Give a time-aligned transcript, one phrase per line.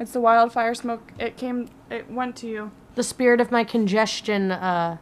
[0.00, 1.12] It's the wildfire smoke.
[1.18, 1.68] It came.
[1.90, 2.70] It went to you.
[2.94, 4.98] The spirit of my congestion uh,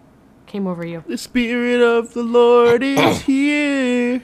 [0.46, 1.04] came over you.
[1.06, 4.22] The spirit of the Lord is here.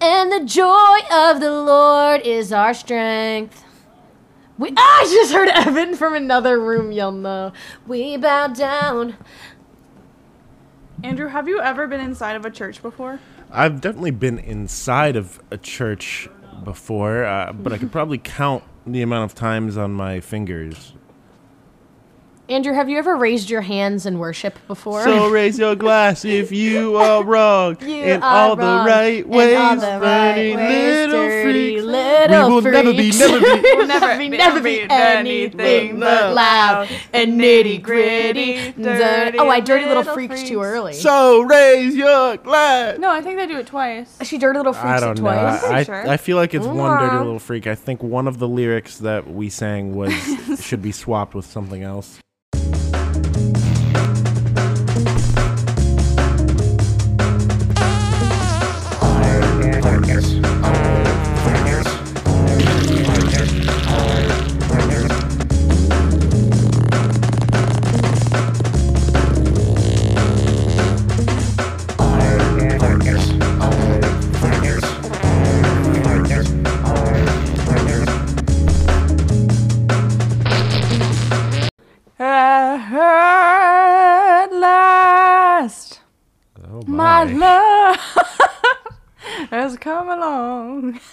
[0.00, 3.64] And the joy of the Lord is our strength.
[4.56, 7.52] We ah, I just heard Evan from another room yell no.
[7.86, 9.16] We bow down.
[11.04, 13.20] Andrew, have you ever been inside of a church before?
[13.50, 16.28] I've definitely been inside of a church
[16.64, 20.94] before, uh, but I could probably count the amount of times on my fingers.
[22.50, 25.04] Andrew, have you ever raised your hands in worship before?
[25.04, 29.22] So raise your glass if you are wrong You in are all the wrong right
[29.22, 31.84] in ways, all the right dirty ways, little dirty freaks.
[31.84, 33.18] little we will never be, freaks.
[33.18, 33.60] never be.
[33.62, 38.72] We'll never, be, never be anything but loud and nitty gritty.
[38.72, 40.94] dirty Oh, I dirty little little freaks too early.
[40.94, 42.98] So raise your glass.
[42.98, 44.16] No, I think they do it twice.
[44.22, 45.22] she dirty little freaks I don't know.
[45.22, 45.64] twice.
[45.64, 46.08] I, sure.
[46.08, 47.66] I feel like it's one dirty little freak.
[47.66, 50.14] I think one of the lyrics that we sang was
[50.62, 52.18] should be swapped with something else.
[87.26, 87.96] My love
[89.50, 91.00] has come along.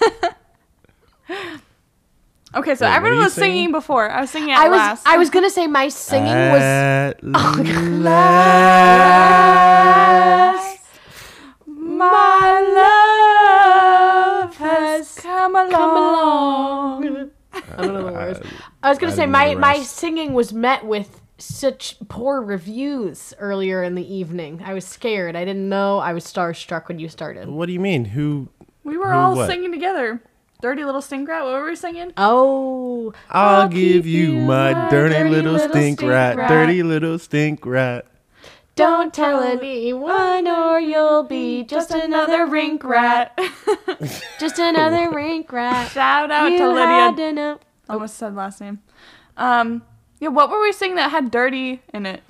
[2.55, 3.51] okay, so Wait, everyone was singing?
[3.57, 3.71] singing?
[3.71, 4.09] before.
[4.09, 5.07] I was singing at I was last.
[5.07, 7.61] I was gonna say my singing was At oh,
[9.95, 10.79] last,
[11.67, 12.61] my
[14.43, 15.71] love has come along.
[15.71, 15.97] come
[17.15, 17.31] along.
[17.53, 18.39] I don't know the words.
[18.83, 23.83] I was gonna I say my my singing was met with such poor reviews earlier
[23.83, 24.61] in the evening.
[24.65, 25.35] I was scared.
[25.35, 25.99] I didn't know.
[25.99, 27.47] I was starstruck when you started.
[27.49, 28.05] What do you mean?
[28.05, 28.49] Who?
[28.83, 29.49] We were Who all what?
[29.49, 30.21] singing together.
[30.61, 31.43] Dirty little stink rat.
[31.43, 32.13] What were we singing?
[32.17, 36.49] Oh, I'll, give you my dirty, little, stink, rat, rat.
[36.49, 38.05] dirty little stink rat.
[38.75, 43.37] don't tell anyone or you'll be just another rink rat.
[44.39, 45.91] Just another rink rat.
[45.91, 47.35] Shout out You to had Lydia.
[47.35, 47.59] to.
[47.89, 48.79] Almost said last name.
[49.37, 49.83] Um,
[50.19, 50.29] yeah.
[50.29, 52.21] What were we singing that had dirty in it?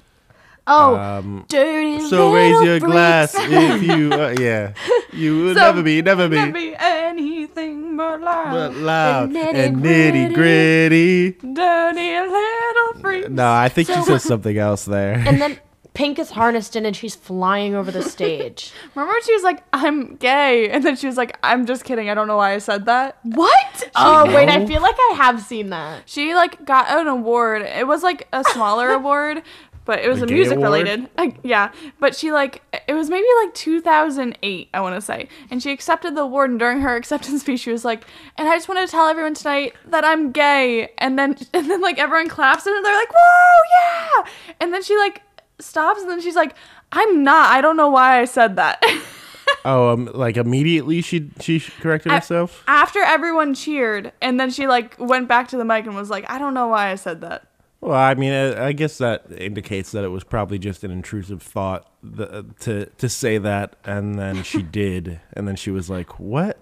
[0.67, 2.91] Oh, Um, dirty so raise your freaks.
[2.91, 4.73] glass if you, uh, yeah,
[5.13, 8.51] you will So, never be, never be, Never be anything but loud.
[8.51, 11.31] but loud And and nitty nitty gritty.
[11.53, 13.29] dirty little freak.
[13.29, 15.13] No, I think she So- said something else there.
[15.27, 15.59] And then
[15.95, 18.71] Pink is harnessed in and she's flying over the stage.
[18.93, 22.09] Remember when she was like, "I'm gay," and then she was like, "I'm just kidding.
[22.09, 23.89] I don't know why I said that." What?
[23.95, 26.03] Oh, wait, I feel like I have seen that.
[26.05, 27.63] She like got an award.
[27.63, 29.41] It was like a smaller award,
[29.85, 30.71] but it was The a music award?
[30.71, 31.09] related.
[31.17, 35.61] Like, yeah, but she like it was maybe like 2008, I want to say, and
[35.63, 36.49] she accepted the award.
[36.51, 38.03] And during her acceptance speech, she was like,
[38.37, 41.81] "And I just want to tell everyone tonight that I'm gay." And then and then
[41.81, 45.21] like everyone claps and they're like, "Whoa, yeah!" And then she like
[45.59, 46.55] stops and then she's like,
[46.91, 47.51] "I'm not.
[47.51, 48.83] I don't know why I said that."
[49.65, 52.63] oh, um, like immediately she she corrected I- herself.
[52.67, 56.29] After everyone cheered, and then she like went back to the mic and was like,
[56.29, 57.47] "I don't know why I said that."
[57.81, 61.41] Well, I mean, I, I guess that indicates that it was probably just an intrusive
[61.41, 66.19] thought the, to to say that, and then she did, and then she was like,
[66.19, 66.57] "What?"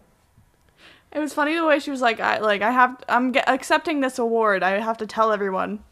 [1.14, 4.02] It was funny the way she was like, I like I have I'm ge- accepting
[4.02, 4.64] this award.
[4.64, 5.84] I have to tell everyone.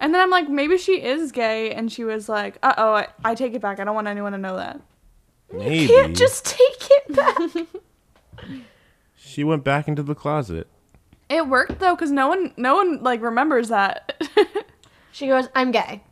[0.00, 3.08] And then I'm like, maybe she is gay, and she was like, uh oh, I,
[3.22, 3.78] I take it back.
[3.78, 4.80] I don't want anyone to know that.
[5.52, 7.66] Maybe Can't just take it back.
[9.16, 10.68] she went back into the closet.
[11.28, 14.26] It worked though, cause no one no one like remembers that.
[15.12, 16.02] she goes, I'm gay.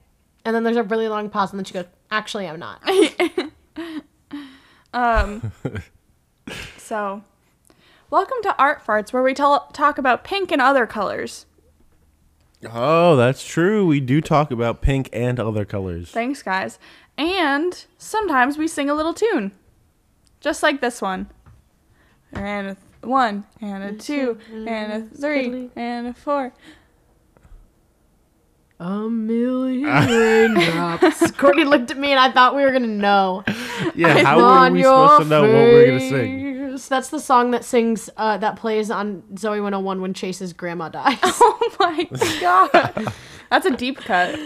[0.45, 2.83] And then there's a really long pause, and then she goes, Actually, I'm not.
[4.93, 5.53] um.
[6.79, 7.23] so,
[8.11, 11.47] welcome to Art Farts, where we tell talk about pink and other colors.
[12.73, 13.87] Oh, that's true.
[13.87, 16.11] We do talk about pink and other colors.
[16.11, 16.79] Thanks, guys.
[17.17, 19.53] And sometimes we sing a little tune,
[20.41, 21.31] just like this one.
[22.33, 26.53] And a th- one, and a two, and a three, and a four.
[28.81, 31.21] A million raindrops.
[31.33, 33.43] Kourtney looked at me, and I thought we were going to know.
[33.95, 36.68] Yeah, how were we supposed to know what we were gonna sing?
[36.79, 36.89] Face.
[36.89, 41.19] That's the song that sings, uh, that plays on Zoey 101 when Chase's grandma dies.
[41.23, 42.09] Oh my
[42.41, 43.13] god.
[43.51, 44.37] That's a deep cut.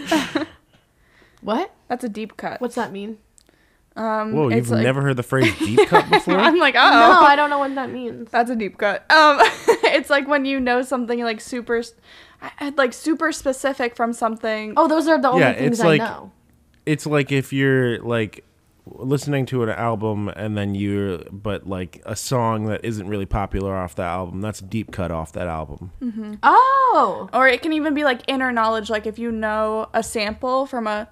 [1.41, 1.73] what?
[1.87, 2.61] That's a deep cut.
[2.61, 3.17] What's that mean?
[3.95, 6.35] Um, Whoa, it's you've like- never heard the phrase deep cut before?
[6.37, 8.29] I'm like, oh, No, I don't know what that means.
[8.31, 9.09] that's a deep cut.
[9.11, 9.37] Um,
[9.85, 11.83] it's like when you know something like super,
[12.75, 14.73] like super specific from something.
[14.77, 16.31] Oh, those are the only Yeah, things it's I like- know.
[16.85, 18.43] it's like if you're like
[18.85, 23.73] listening to an album and then you're but like a song that isn't really popular
[23.73, 26.33] off that album that's a deep cut off that album mm-hmm.
[26.95, 30.67] Oh, Or it can even be like inner knowledge, like if you know a sample
[30.67, 31.09] from a,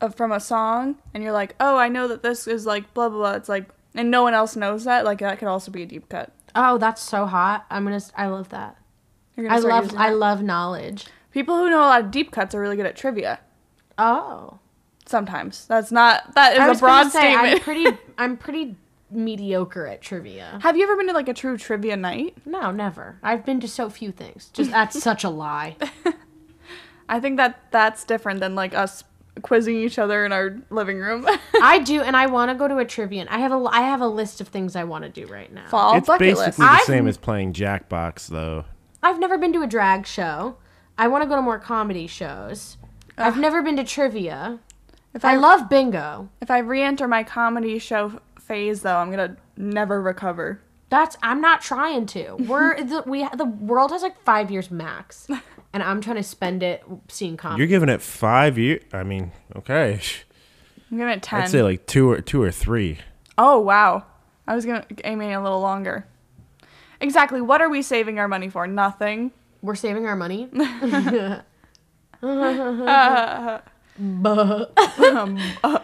[0.00, 3.08] a from a song, and you're like, oh, I know that this is like blah
[3.08, 3.32] blah blah.
[3.32, 5.04] It's like, and no one else knows that.
[5.04, 6.32] Like that could also be a deep cut.
[6.54, 7.66] oh, that's so hot.
[7.70, 8.00] I'm gonna.
[8.16, 8.76] i love that.
[9.36, 9.94] You're gonna I love.
[9.96, 11.06] I love knowledge.
[11.32, 13.40] people who know a lot of deep cuts are really good at trivia.
[13.98, 14.60] Oh,
[15.06, 17.54] Sometimes that's not that is I was a broad say, statement.
[17.54, 17.98] I'm pretty.
[18.18, 18.76] I'm pretty
[19.10, 20.58] mediocre at trivia.
[20.62, 22.36] Have you ever been to like a true trivia night?
[22.44, 23.18] No, never.
[23.22, 24.50] I've been to so few things.
[24.52, 25.76] Just that's such a lie.
[27.08, 29.04] I think that that's different than like us
[29.42, 31.24] quizzing each other in our living room.
[31.62, 33.26] I do, and I want to go to a trivia.
[33.30, 33.64] I have a.
[33.70, 35.68] I have a list of things I want to do right now.
[35.68, 36.58] Fall it's bucket basically list.
[36.58, 38.64] the I've- same as playing jackbox though
[39.02, 40.56] I've never been to a drag show.
[40.98, 42.76] I want to go to more comedy shows.
[43.18, 44.58] I've never been to trivia.
[45.16, 46.28] If I I love bingo.
[46.40, 50.60] if I re-enter my comedy show phase though, I'm gonna never recover.
[50.90, 52.36] That's I'm not trying to.
[52.38, 55.26] We're the, we the world has like five years max,
[55.72, 57.60] and I'm trying to spend it seeing comedy.
[57.60, 60.00] you're giving it five years i mean okay
[60.90, 61.42] I'm giving it ten.
[61.42, 62.98] i'd say like two or two or three
[63.38, 64.04] Oh wow.
[64.46, 66.06] I was gonna aiming a little longer.
[67.00, 67.40] Exactly.
[67.40, 68.66] What are we saving our money for?
[68.66, 69.32] Nothing.
[69.60, 70.48] We're saving our money.
[73.98, 75.78] Um, uh,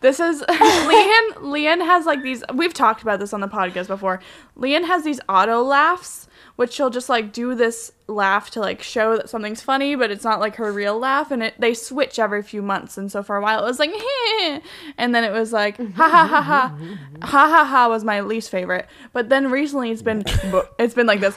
[0.00, 1.32] this is Leanne.
[1.36, 2.42] Leanne has like these.
[2.54, 4.20] We've talked about this on the podcast before.
[4.56, 9.16] Leanne has these auto laughs, which she'll just like do this laugh to like show
[9.16, 12.42] that something's funny, but it's not like her real laugh, and it they switch every
[12.42, 12.96] few months.
[12.96, 13.90] And so for a while it was like,
[14.98, 16.78] and then it was like ha ha ha ha
[17.22, 18.86] ha ha ha was my least favorite.
[19.12, 20.24] But then recently it's been
[20.78, 21.36] it's been like this,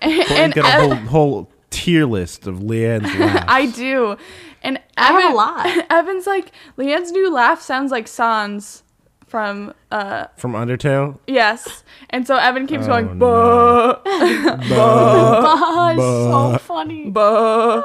[0.00, 4.16] and, and you got a whole whole tier list of leanne's laughs I do.
[4.64, 5.86] And I have a lot.
[5.90, 8.82] Evan's like Leanne's new laugh sounds like Sans
[9.26, 11.84] from uh from undertale yes.
[12.10, 14.00] And so Evan keeps Oh, going no.
[14.04, 17.10] buh it's so funny.
[17.10, 17.82] buh.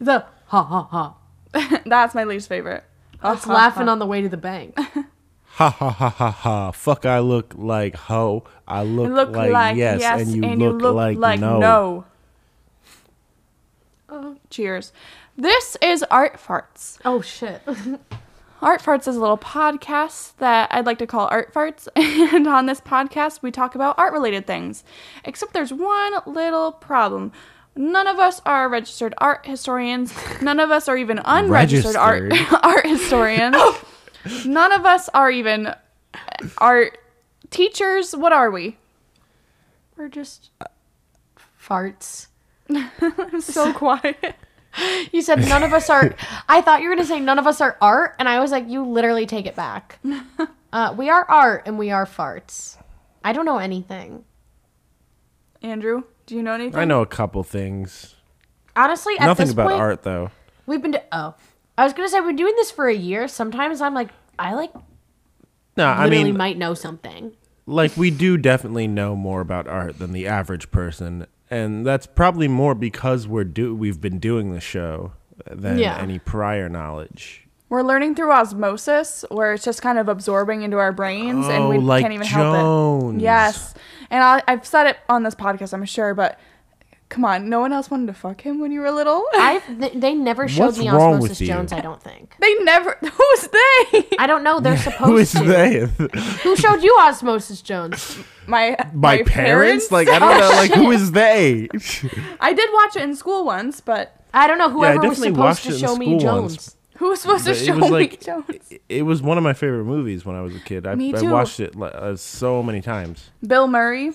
[0.00, 1.14] The ha ha ha.
[1.86, 2.84] That's my least favorite.
[3.22, 4.74] It's laughing on the way to the bank.
[4.78, 9.50] ha ha ha ha ha fuck i look like ho i look, You look like,
[9.52, 12.04] like, yes, yes, and you look, like, no, no.
[14.50, 14.92] Cheers.
[15.36, 16.98] This is Art Farts.
[17.04, 17.62] Oh shit.
[18.62, 21.88] Art Farts is a little podcast that I'd like to call Art Farts.
[21.96, 24.84] And on this podcast, we talk about art related things.
[25.24, 27.32] Except there's one little problem.
[27.74, 30.12] None of us are registered art historians.
[30.42, 33.56] None of us are even unregistered art, art historians.
[34.44, 35.74] None of us are even
[36.58, 36.98] art
[37.50, 38.14] teachers.
[38.14, 38.76] What are we?
[39.96, 40.50] We're just
[41.62, 42.26] farts.
[43.00, 44.34] I'm so quiet.
[45.10, 46.14] You said none of us are.
[46.48, 48.68] I thought you were gonna say none of us are art, and I was like,
[48.68, 49.98] you literally take it back.
[50.72, 52.76] Uh, we are art, and we are farts.
[53.24, 54.24] I don't know anything.
[55.62, 56.78] Andrew, do you know anything?
[56.78, 58.14] i know a couple things
[58.76, 60.30] Honestly, at nothing this about point, art though
[60.66, 60.92] We've been.
[60.92, 61.34] Do- oh,
[61.76, 63.26] I was gonna say we've been doing this for a year.
[63.26, 64.72] Sometimes I'm like, I like
[65.76, 67.32] no i literally mean might know something.
[67.66, 72.48] like we do definitely know more about art than the average person and that's probably
[72.48, 75.12] more because we're do we've been doing the show
[75.50, 75.98] than Yeah.
[75.98, 80.92] any prior knowledge We're learning through osmosis, where it's just kind of absorbing into our
[80.92, 83.20] brains, and we Oh, like can't even help it.
[83.22, 83.74] Yes,
[84.10, 86.38] and I, I've said it on this podcast, I'm sure, but
[87.10, 89.22] come on, no one else wanted to fuck him when you were little.
[89.34, 91.46] I've th- they never showed What's me wrong Osmosis with you?
[91.48, 91.72] Jones.
[91.74, 92.34] I don't think.
[92.40, 92.96] they never.
[93.02, 94.08] Who's they?
[94.18, 94.60] I don't know.
[94.60, 95.42] They're supposed who is to.
[95.44, 95.80] they
[96.44, 98.18] Who showed you Osmosis Jones?
[98.46, 99.92] My my, parents?
[99.92, 101.68] like i don't know like who is they
[102.40, 104.66] I did watch it in school once, but I don't know.
[104.68, 106.52] Yeah, Whoever was definitely supposed watched to in show me school Jones.
[106.52, 106.76] once.
[106.96, 108.72] who was supposed to It show was me like- Jones?
[108.88, 111.20] it was one of my favorite movies when i was a kid i, Me I
[111.20, 111.30] too.
[111.30, 114.12] watched it like, uh, so many times Bill Murray.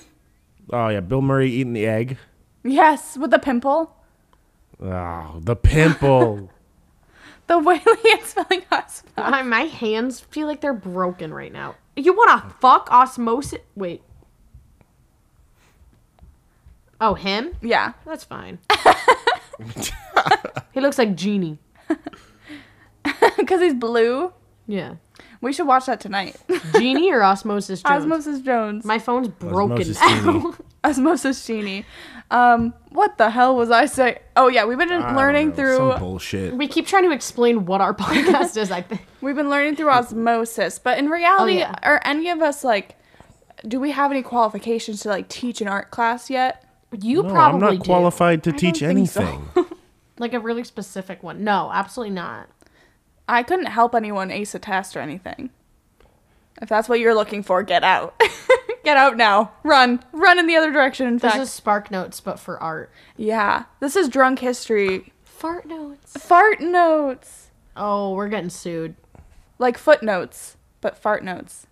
[0.71, 2.17] oh yeah bill murray eating the egg
[2.65, 3.95] Yes, with the pimple.
[4.81, 6.49] oh the pimple
[7.47, 9.03] The way Leanne's spelling osmosis.
[9.15, 11.75] Uh, my hands feel like they're broken right now.
[11.95, 13.59] You want to fuck Osmosis?
[13.75, 14.01] Wait.
[16.99, 17.55] Oh, him?
[17.61, 17.93] Yeah.
[18.05, 18.57] That's fine.
[20.73, 21.59] he looks like Genie.
[23.37, 24.33] Because he's blue.
[24.67, 24.95] Yeah.
[25.39, 26.35] We should watch that tonight.
[26.73, 28.03] Genie or Osmosis Jones?
[28.03, 28.83] Osmosis Jones.
[28.83, 30.31] My phone's broken Osmosis now.
[30.31, 30.53] Genie.
[30.83, 31.85] Osmosis Genie.
[32.31, 34.17] Um, what the hell was I saying?
[34.35, 36.53] Oh yeah, we've been I learning know, through some bullshit.
[36.55, 38.71] We keep trying to explain what our podcast is.
[38.71, 39.05] I think.
[39.21, 41.75] we've been learning through osmosis, but in reality, Oh, yeah.
[41.83, 42.95] are any of us like?
[43.67, 46.63] Do we have any qualifications to like teach an art class yet?
[46.99, 47.89] You No, probably I'm not do.
[47.89, 49.21] qualified to I teach don't so.
[49.21, 49.49] anything.
[50.17, 51.43] Like a really specific one.
[51.43, 52.47] No, absolutely not.
[53.27, 55.49] I couldn't help anyone ace a test or anything.
[56.61, 58.15] If that's what you're looking for, get out.
[58.85, 59.51] Get out now.
[59.63, 60.01] Run.
[60.13, 61.07] Run in the other direction.
[61.07, 62.89] In This fact, is Spark Notes, but for art.
[63.17, 63.63] yeah.
[63.81, 65.11] This is drunk history.
[65.23, 66.13] Fart notes.
[66.17, 67.49] Fart notes.
[67.75, 68.95] Oh, we're getting sued.
[69.59, 71.67] Like footnotes, but fart notes.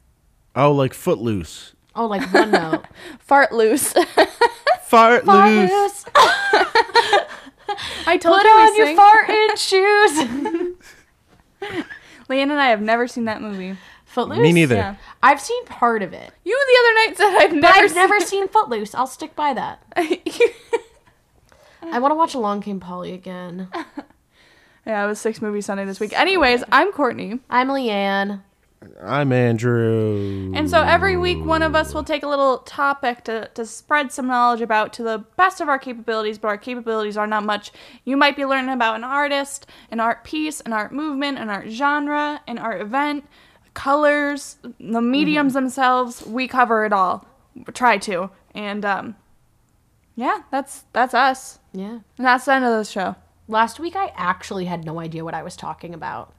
[0.55, 1.73] oh, like Footloose.
[1.95, 2.83] Oh, like one note.
[3.19, 3.93] Fart loose.
[4.83, 5.71] Fart, Fart loose.
[5.71, 6.05] loose.
[8.05, 8.43] I told you.
[8.43, 8.97] Put you we on your sing.
[8.97, 10.13] farting shoes.
[12.29, 13.75] Leanne and I have never seen that movie.
[14.13, 14.39] Footloose.
[14.39, 14.75] Me neither.
[14.75, 14.95] Yeah.
[15.23, 18.19] I've seen part of it, You the other night said I've but never I've never
[18.19, 18.93] seen Footloose.
[18.93, 19.81] I'll stick by that.
[21.81, 23.69] I want to watch Along Came Polly again.
[24.85, 26.11] Yeah, it was six movie Sunday this week.
[26.11, 27.39] Anyways, I'm Kourtney.
[27.49, 28.41] I'm Leanne.
[29.01, 30.51] I'm Andrew.
[30.53, 34.11] And so every week, one of us will take a little topic to, to spread
[34.11, 37.71] some knowledge about to the best of our capabilities, but our capabilities are not much.
[38.03, 41.69] You might be learning about an artist, an art piece, an art movement, an art
[41.69, 43.25] genre, an art event,
[43.73, 46.25] colors, the mediums themselves.
[46.25, 47.25] We cover it all.
[47.73, 48.29] Try to.
[48.55, 49.15] And um,
[50.15, 51.59] yeah, that's that's us.
[51.73, 51.99] Yeah.
[52.17, 53.15] And that's the end of the show.
[53.47, 56.33] Last week, I actually had no idea what I was talking about.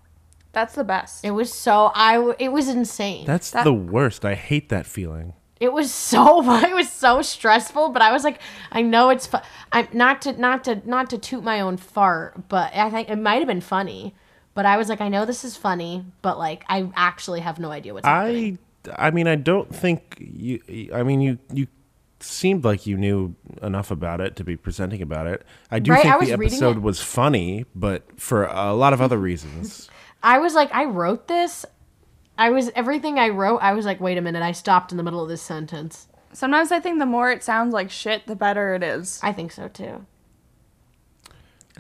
[0.53, 1.25] That's the best.
[1.25, 2.35] It was so I.
[2.39, 3.27] It was insane.
[3.27, 4.25] That's That- the worst.
[4.25, 5.35] I hate that feeling.
[5.61, 8.41] It was so it was so stressful, but I was like,
[8.73, 9.39] I know it's fu-
[9.73, 13.17] I'm not to not to not to toot my own fart, but I think it
[13.17, 14.15] might have been funny.
[14.55, 17.71] But I was like, I know this is funny, but like I actually have no
[17.71, 18.59] idea what's happening.
[18.89, 20.61] I I mean I don't think you
[20.95, 21.67] I mean you you
[22.21, 25.45] seemed like you knew enough about it to be presenting about it.
[25.71, 29.19] I do Right, think was the episode was funny, but for a lot of other
[29.19, 29.91] reasons.
[30.23, 31.67] I was like, I wrote this.
[32.39, 33.59] I was everything I wrote.
[33.59, 34.43] I was like, wait a minute.
[34.43, 36.09] I stopped in the middle of this sentence.
[36.33, 39.21] Sometimes I think the more it sounds like shit, the better it is.
[39.23, 40.07] I think so too.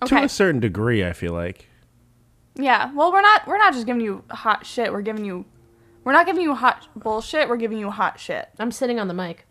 [0.06, 1.68] To a certain degree, I feel like.
[2.54, 2.92] Yeah.
[2.92, 4.92] Well, we're not we're not just giving you hot shit.
[4.92, 5.44] We're giving you
[6.04, 7.48] we're not giving you hot bullshit.
[7.48, 8.48] We're giving you hot shit.
[8.58, 9.46] I'm sitting on the mic.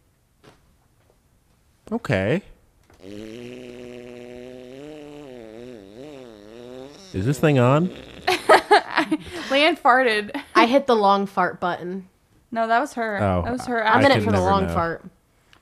[1.91, 2.41] Okay.
[7.13, 7.89] Is this thing on?
[9.49, 10.39] Leanne farted.
[10.55, 12.07] I hit the long fart button.
[12.51, 13.21] No, that was her.
[13.21, 13.85] Oh, that was her.
[13.85, 14.73] I'm I in it for the never long know.
[14.73, 15.03] fart.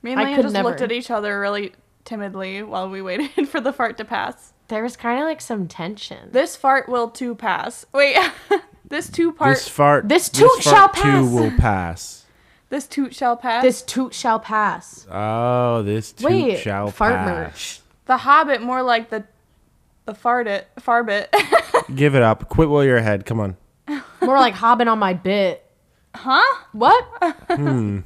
[0.03, 0.69] Me and I Leanne could just never.
[0.69, 1.74] looked at each other really
[2.05, 4.53] timidly while we waited for the fart to pass.
[4.67, 6.29] There was kind of like some tension.
[6.31, 7.86] This fart will too pass.
[7.93, 8.17] Wait,
[8.88, 10.08] this two part this fart.
[10.08, 11.31] This toot shall fart too pass.
[11.31, 12.25] will pass.
[12.70, 13.63] this toot shall pass.
[13.63, 15.05] This toot shall pass.
[15.12, 17.27] Oh, this toot Wait, shall fart pass.
[17.27, 17.79] merch.
[18.05, 19.25] the Hobbit more like the
[20.05, 21.27] the fart it farbit.
[21.96, 22.48] Give it up.
[22.50, 23.25] Quit while you're ahead.
[23.25, 23.58] Come on.
[24.22, 25.65] More like hobbing on my bit.
[26.15, 26.41] huh?
[26.72, 27.03] What?
[27.50, 28.00] Hmm.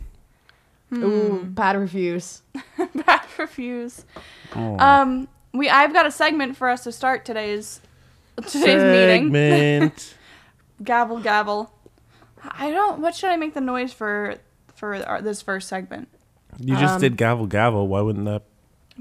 [0.93, 2.41] Ooh, bad reviews.
[2.77, 4.05] Bad reviews.
[4.55, 4.77] Oh.
[4.79, 7.81] Um, we I've got a segment for us to start today's
[8.47, 8.83] today's
[9.31, 9.91] meeting.
[10.83, 11.73] Gavel gavel.
[12.43, 12.99] I don't.
[13.01, 14.35] What should I make the noise for
[14.75, 16.07] for our, this first segment?
[16.59, 17.87] You just Um, did gavel gavel.
[17.87, 18.43] Why wouldn't that?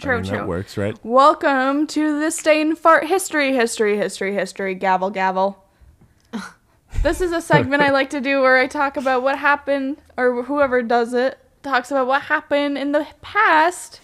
[0.00, 0.38] True, I mean, true.
[0.38, 0.98] That works, right?
[1.04, 5.62] Welcome to the Stain Fart History, History, History, History, Gavel Gavel.
[7.02, 10.42] this is a segment I like to do where I talk about what happened, or
[10.42, 14.00] whoever does it talks about what happened in the past,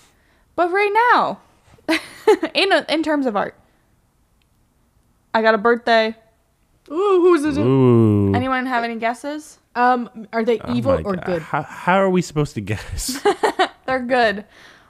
[0.57, 1.41] but right now,
[2.55, 3.55] in in terms of art.
[5.33, 6.17] I got a birthday.
[6.91, 7.61] Ooh, who's it?
[7.61, 8.35] Ooh.
[8.35, 9.59] Anyone have any guesses?
[9.77, 11.25] Um, are they Oh evil my or God.
[11.25, 11.43] good?
[11.43, 13.25] How, how are we supposed to guess?
[13.87, 14.45] They're good.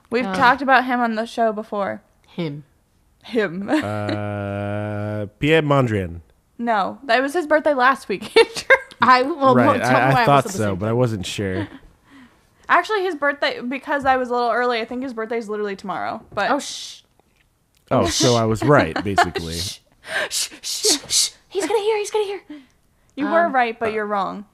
[0.08, 2.02] We've talked about him on the show before.
[2.26, 2.64] Him.
[3.22, 3.68] Him.
[3.68, 6.22] uh, Pierre Mondrian.
[6.56, 8.32] no, that was his birthday last week.
[9.02, 9.82] I well, right.
[9.82, 11.68] tell me why I, I I thought almost the so, same but I wasn't sure.
[12.70, 14.80] Actually, his birthday because I was a little early.
[14.80, 16.24] I think his birthday's literally tomorrow.
[16.32, 17.02] But Oh shh.
[17.90, 19.58] Oh, so I was right, basically.
[19.58, 19.80] shh,
[20.30, 20.86] shh.
[21.08, 21.30] Shh.
[21.48, 21.98] He's gonna hear.
[21.98, 22.40] He's gonna hear.
[23.16, 24.46] You were Um, right, but you're wrong.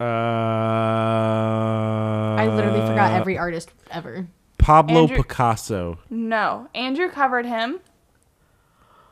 [0.00, 0.04] Uh,
[2.38, 4.28] I literally forgot every artist ever.
[4.58, 5.98] Pablo Andrew- Picasso.
[6.08, 7.80] No, Andrew covered him.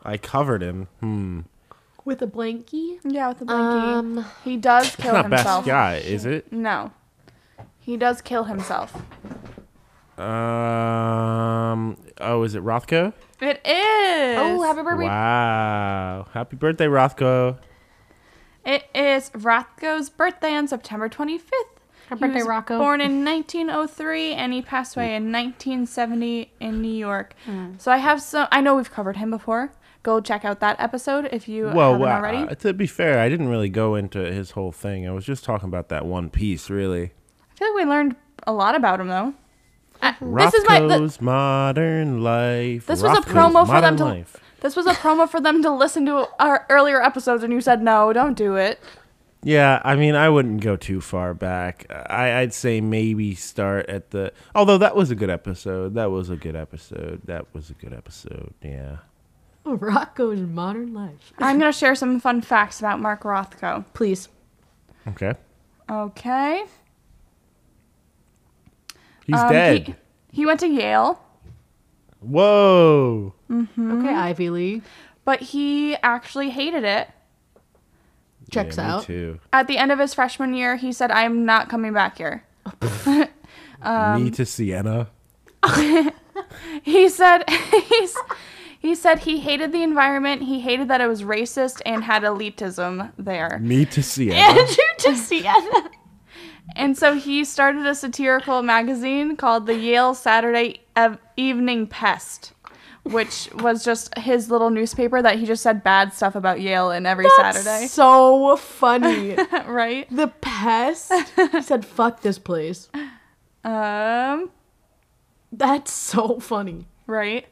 [0.04, 0.86] I covered him.
[1.00, 1.40] Hmm.
[2.04, 3.00] With a blankie.
[3.02, 3.94] Yeah, with the blankie.
[3.96, 4.24] Um.
[4.44, 5.64] he does kill Not himself.
[5.66, 6.52] Basquiat, is it?
[6.52, 6.92] No,
[7.86, 8.92] he does kill himself.
[10.18, 11.96] Um.
[12.20, 13.12] Oh, is it Rothko?
[13.40, 14.38] It is.
[14.38, 15.04] Oh, happy birthday.
[15.04, 16.26] Wow.
[16.32, 17.58] Happy birthday, Rothko.
[18.64, 21.42] It is Rothko's birthday on September 25th.
[22.08, 22.78] Happy birthday, was Rocco.
[22.78, 27.34] Born in 1903 and he passed away in 1970 in New York.
[27.78, 28.48] So I have some.
[28.50, 29.72] I know we've covered him before.
[30.02, 32.54] Go check out that episode if you Well, haven't uh, already.
[32.56, 35.06] to be fair, I didn't really go into his whole thing.
[35.06, 37.12] I was just talking about that one piece, really.
[37.56, 39.34] I feel like we learned a lot about him though.
[40.02, 40.78] Uh, this is my.
[40.78, 42.86] th- Roscoe's Modern Life.
[42.86, 44.04] This was a promo for them to.
[44.04, 44.36] Life.
[44.60, 47.82] This was a promo for them to listen to our earlier episodes, and you said
[47.82, 48.78] no, don't do it.
[49.42, 51.86] Yeah, I mean, I wouldn't go too far back.
[51.90, 54.32] I, I'd say maybe start at the.
[54.54, 55.94] Although that was a good episode.
[55.94, 57.22] That was a good episode.
[57.24, 58.52] That was a good episode.
[58.62, 58.96] Yeah.
[59.66, 61.32] Rocko's Modern Life.
[61.38, 63.84] I'm gonna share some fun facts about Mark Rothko.
[63.94, 64.28] Please.
[65.08, 65.34] Okay.
[65.88, 66.64] Okay.
[69.26, 69.86] He's Um, dead.
[69.86, 69.94] He,
[70.32, 71.20] he went to Yale,
[72.20, 73.34] Whoa.
[73.50, 74.82] Okay, Ivy League.
[75.24, 77.08] but he actually hated it.
[78.50, 79.02] Checks yeah, me out.
[79.04, 79.40] too.
[79.52, 82.44] At the end of his freshman year, he said, "I'm not coming back here."
[83.82, 85.08] Um, me to Sienna.
[86.82, 87.44] He said
[87.88, 88.16] he's
[88.78, 93.12] he said he hated the environment, he hated that it was racist and had elitism
[93.18, 93.58] there.
[93.60, 94.34] Me to Sienna.
[94.34, 95.90] Andrew to Sienna.
[96.74, 102.52] And so he started a satirical magazine called the Yale Saturday Ev- Evening Pest,
[103.04, 107.06] which was just his little newspaper that he just said bad stuff about Yale in
[107.06, 107.86] every Saturday.
[107.86, 109.34] So funny.
[109.66, 110.06] right?
[110.10, 111.12] the pest.
[111.52, 112.88] He said, "Fuck this place."
[113.64, 114.50] Um
[115.52, 116.86] That's so funny.
[117.06, 117.46] right.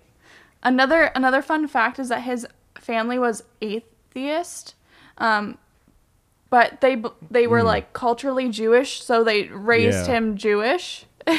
[0.62, 2.46] Another another fun fact is that his
[2.78, 4.74] family was atheist.
[5.18, 5.58] Um
[6.54, 10.14] but they they were like culturally Jewish, so they raised Yeah.
[10.14, 11.04] him Jewish.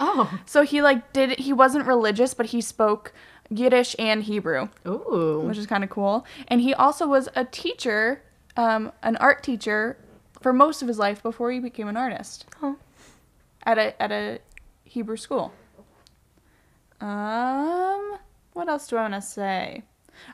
[0.00, 0.32] Oh.
[0.46, 3.12] So he like did he wasn't religious, but he spoke
[3.50, 5.42] Yiddish and Hebrew, Ooh.
[5.44, 6.24] which is kind of cool.
[6.46, 8.22] And he also was a teacher,
[8.56, 9.96] um, an art teacher,
[10.40, 12.46] for most of his life before he became an artist.
[12.62, 12.76] Oh.
[13.64, 14.38] At a at a
[14.84, 15.52] Hebrew school.
[17.00, 18.18] Um,
[18.52, 19.82] what else do I want to say?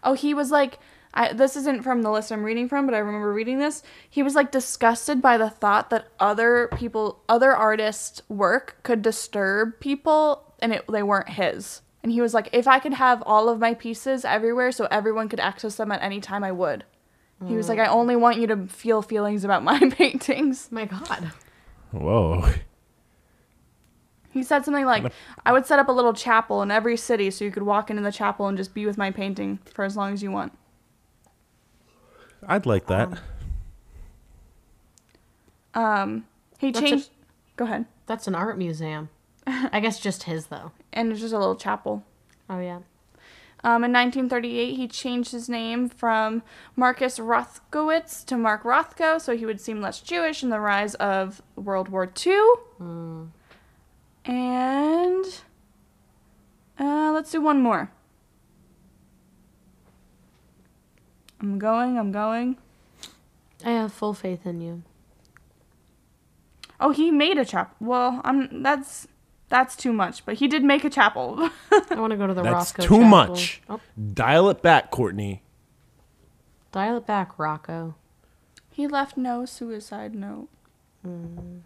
[0.03, 0.79] Oh, he was like.
[1.15, 3.83] I, this isn't from the list I'm reading from, but I remember reading this.
[4.11, 9.79] He was like disgusted by the thought that other people, other artists' work could disturb
[9.79, 11.83] people, and it, they weren't his.
[12.03, 15.29] And he was like, if I could have all of my pieces everywhere, so everyone
[15.29, 16.85] could access them at any time, I would.
[17.47, 17.93] He was like, I mm.
[17.93, 20.69] only want you to feel feelings about my paintings.
[20.71, 21.33] My God.
[21.91, 22.51] Whoa.
[24.31, 25.13] He said something like,
[25.47, 28.03] I would set up a little chapel in every city so you could walk into
[28.03, 30.53] the chapel and just be with my painting for as long as you want.
[32.49, 33.19] I'd like that.
[35.75, 36.27] Um,
[36.59, 37.11] he That's a- changed.
[37.57, 37.87] Go ahead.
[38.07, 39.09] That's an art museum.
[39.47, 40.73] I guess just his though.
[40.97, 42.05] And it's just a little chapel.
[42.49, 42.79] Oh yeah.
[43.65, 46.43] Um, in 1938, he changed his name from
[46.77, 51.43] Marcus Rothkowitz to Mark Rothko, so he would seem less Jewish in the rise of
[51.57, 52.39] World War II.
[54.27, 55.25] And
[56.79, 57.91] uh, let's do one more.
[61.45, 61.99] I'm going.
[61.99, 62.57] I'm going.
[63.65, 64.83] I have full faith in you.
[66.81, 67.75] Oh, he made a chapel.
[67.81, 68.63] Well, I'm.
[68.63, 69.07] That's
[69.51, 71.51] that's too much, but he did make a chapel.
[71.71, 72.83] I want to go to the That's Roscoe.
[72.83, 73.05] too Chapel.
[73.09, 73.63] much.
[73.69, 73.81] Oh,
[74.15, 75.41] Dial it back, Kourtney.
[76.73, 77.95] dial it back, Rocco.
[78.71, 80.49] he left no suicide note.
[81.07, 81.61] Mm.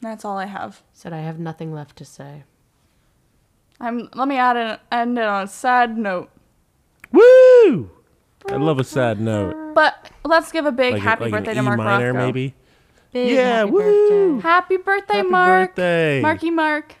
[0.00, 0.82] That's all I have.
[0.92, 2.44] Said I have nothing left to say.
[3.80, 4.08] I'm.
[4.14, 6.30] Let me add an end it on a sad note.
[7.12, 7.90] Woo!
[8.46, 9.74] I love a sad note.
[9.74, 12.16] But let's give a big Like, happy like birthday an to E Mark minor, Rothko.
[12.26, 12.54] maybe.
[13.12, 13.80] Big Yeah, happy woo!
[14.36, 14.48] birthday.
[14.48, 15.70] Happy birthday, Happy Mark.
[15.70, 16.20] birthday.
[16.22, 16.94] Marky Mark.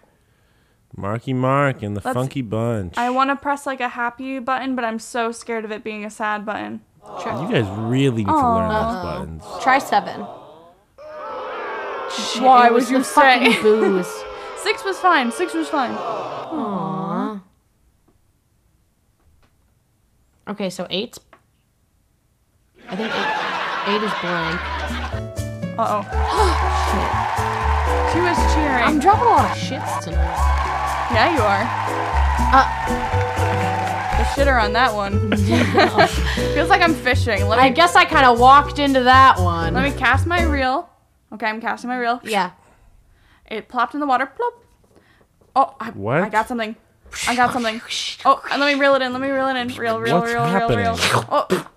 [0.96, 2.96] Marky Mark and the Let's- Funky Bunch.
[2.98, 6.04] I want to press like a happy button, but I'm so scared of it being
[6.04, 6.80] a sad button.
[7.06, 9.44] you guys really need to learn those buttons.
[9.62, 10.20] Try seven.
[12.42, 13.52] Why It was would you the say?
[13.52, 14.22] fucking booze?
[14.62, 15.30] Six was fine.
[15.30, 15.94] Six was fine.
[15.94, 16.50] Aww.
[16.50, 17.38] Mm-hmm.
[20.50, 21.18] Okay, so eight.
[22.90, 24.60] I think eight, eight is blank.
[25.78, 26.02] Uh oh.
[26.88, 28.12] shit.
[28.12, 28.84] She was cheering.
[28.84, 31.10] I'm dropping a lot of shits tonight.
[31.12, 31.64] yeah, you are.
[32.54, 35.30] Uh, The shitter on that one.
[36.54, 37.46] Feels like I'm fishing.
[37.46, 39.74] Let I guess I kind of walked into that one.
[39.74, 40.88] let me cast my reel.
[41.32, 42.20] Okay, I'm casting my reel.
[42.24, 42.52] yeah.
[43.50, 44.26] It plopped in the water.
[44.26, 44.64] Plop.
[45.56, 46.20] Oh, I, What?
[46.22, 46.76] I got something.
[47.26, 47.80] I got something.
[48.24, 49.12] Oh, and let me reel it in.
[49.12, 49.68] Let me reel it in.
[49.68, 50.96] Reel, reel, What's reel, reel, reel.
[50.96, 51.26] happening?
[51.30, 51.70] Oh,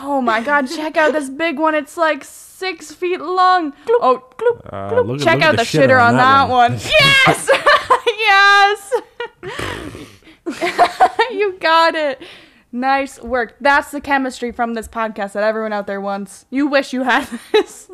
[0.00, 0.68] oh my God!
[0.76, 1.74] Check out this big one.
[1.74, 3.72] It's like six feet long.
[3.88, 5.06] Oh, gloop, Uh, gloop.
[5.06, 6.72] look check look out the, the shitter shitter on on that, that one.
[6.72, 6.80] one.
[8.18, 10.08] yes.
[11.32, 12.20] you got it.
[12.72, 13.56] Nice work.
[13.60, 16.44] That's the chemistry from this podcast that everyone out there wants.
[16.50, 17.90] You wish you had this.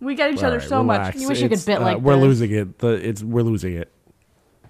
[0.00, 1.14] We get each All other right, so relax.
[1.16, 1.22] much.
[1.22, 2.22] You wish you could bit uh, like We're this.
[2.22, 2.78] losing it.
[2.78, 3.92] The it's we're losing it.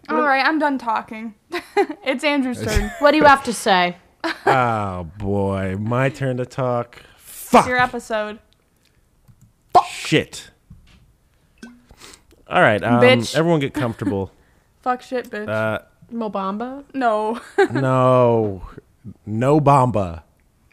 [0.08, 1.34] All right, I'm done talking.
[2.04, 2.90] it's Andrew's turn.
[2.98, 3.96] What do you have to say?
[4.46, 7.02] oh boy, my turn to talk.
[7.16, 7.66] Fuck.
[7.66, 8.38] Your episode.
[9.72, 9.86] Fuck.
[9.86, 10.50] Shit.
[12.50, 13.36] All right, um, Bitch.
[13.36, 14.32] everyone get comfortable.
[14.80, 15.48] Fuck shit, bitch.
[15.48, 15.80] Uh,
[16.10, 16.84] Mo Bamba?
[16.94, 17.40] no.
[17.70, 18.62] no,
[19.24, 20.24] no bomba.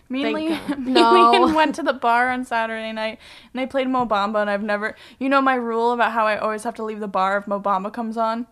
[0.09, 0.79] Me and, Thank Lee, God.
[0.79, 3.19] me and Leanne went to the bar on Saturday night
[3.53, 6.37] and they played Mo Bamba and I've never you know my rule about how I
[6.37, 8.47] always have to leave the bar if Mobamba comes on?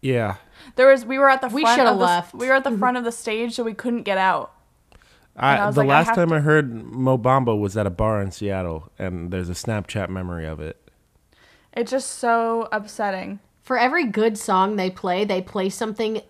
[0.00, 0.36] Yeah,
[0.76, 2.34] There was we were at the We front shoulda of the, left.
[2.34, 2.78] we were at the mm-hmm.
[2.78, 4.52] front of the stage so we couldn't get out.
[5.36, 7.76] I, I was the like, I last have time to- I heard Mo Bamba was
[7.76, 10.76] at a bar in Seattle, and there's a Snapchat memory of it.
[11.72, 13.38] It's just so upsetting.
[13.62, 16.22] For every good song they play, they play something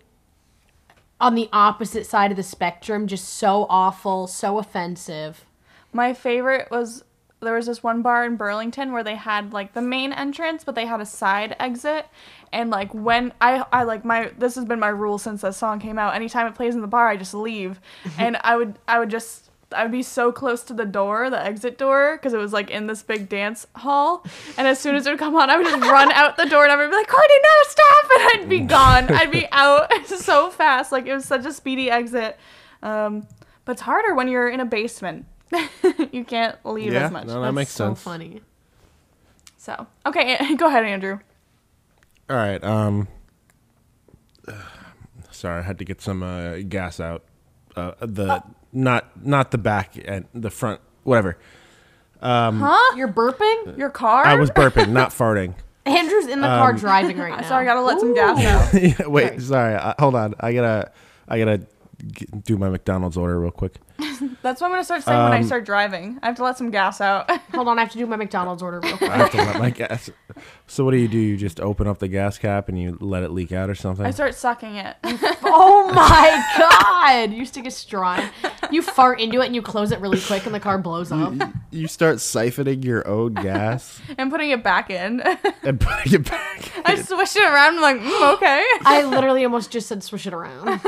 [1.19, 5.45] on the opposite side of the spectrum, just so awful, so offensive.
[5.91, 7.03] My favorite was
[7.41, 10.75] there was this one bar in Burlington where they had like the main entrance, but
[10.75, 12.07] they had a side exit.
[12.51, 15.79] And like when I I like my this has been my rule since that song
[15.79, 16.15] came out.
[16.15, 17.79] Anytime it plays in the bar, I just leave.
[18.17, 21.41] and I would I would just I would be so close to the door, the
[21.41, 24.25] exit door, because it was like in this big dance hall.
[24.57, 26.63] And as soon as it would come on, I would just run out the door
[26.63, 28.05] and I would be like, Kourtney, no, stop!
[28.11, 29.11] And I'd be gone.
[29.11, 30.91] I'd be out so fast.
[30.91, 32.37] Like it was such a speedy exit.
[32.81, 33.27] Um,
[33.65, 35.25] but it's harder when you're in a basement.
[36.11, 37.27] you can't leave Yeah, as much.
[37.27, 38.01] no, that That's makes so sense.
[38.01, 38.41] funny.
[39.57, 41.19] So okay, go ahead, Andrew.
[42.29, 42.63] All right.
[42.63, 43.07] Um.
[45.31, 47.23] Sorry, I had to get some uh, gas out.
[47.75, 51.37] Uh, the not not the back and the front, whatever.
[52.21, 52.95] Huh?
[52.97, 53.77] You're burping?
[53.77, 54.25] Your car?
[54.25, 55.53] I was burping, not farting.
[55.85, 57.47] Andrew's in the car driving right now.
[57.47, 58.73] Sorry, I gotta let some gas out.
[58.81, 59.39] Yeah, Wait, Sorry.
[59.41, 59.75] sorry.
[59.75, 60.35] I, hold on.
[60.39, 60.91] I gotta
[61.27, 61.61] I gotta
[62.07, 63.75] g do my McDonald's order real quick.
[64.41, 66.17] That's what I'm gonna start saying when I Um, start driving.
[66.23, 67.29] I have to let some gas out.
[67.53, 69.11] Hold on, I have to do my McDonald's order real quick.
[69.11, 70.09] I have to let my gas.
[70.67, 71.17] So what do you do?
[71.17, 74.05] You just open up the gas cap and you let it leak out or something?
[74.05, 74.95] I start sucking it
[75.43, 77.31] oh my god!
[77.33, 78.29] You stick a straw in.
[78.71, 81.33] You fart into it and you close it really quick and the car blows up.
[81.71, 85.21] you start siphoning your own gas and putting it back in.
[85.63, 86.71] and putting it back.
[86.85, 87.75] I swish it around.
[87.75, 88.63] I'm like, mm, okay.
[88.85, 90.81] I literally almost just said swish it around.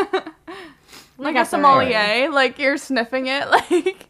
[1.22, 4.08] Like a the sommelier, like you're sniffing it, like.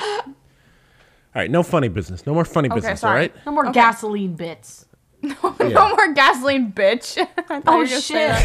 [0.00, 2.26] All right, no funny business.
[2.26, 3.00] No more funny Okay, business.
[3.00, 3.12] sorry.
[3.12, 3.46] All right.
[3.46, 3.72] No more Okay.
[3.74, 4.86] gasoline bits.
[5.24, 5.68] Yeah.
[5.68, 7.16] No more gasoline, bitch.
[7.48, 8.36] I thought you Oh gonna say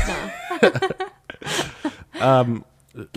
[0.61, 0.71] shit!
[2.13, 2.63] that.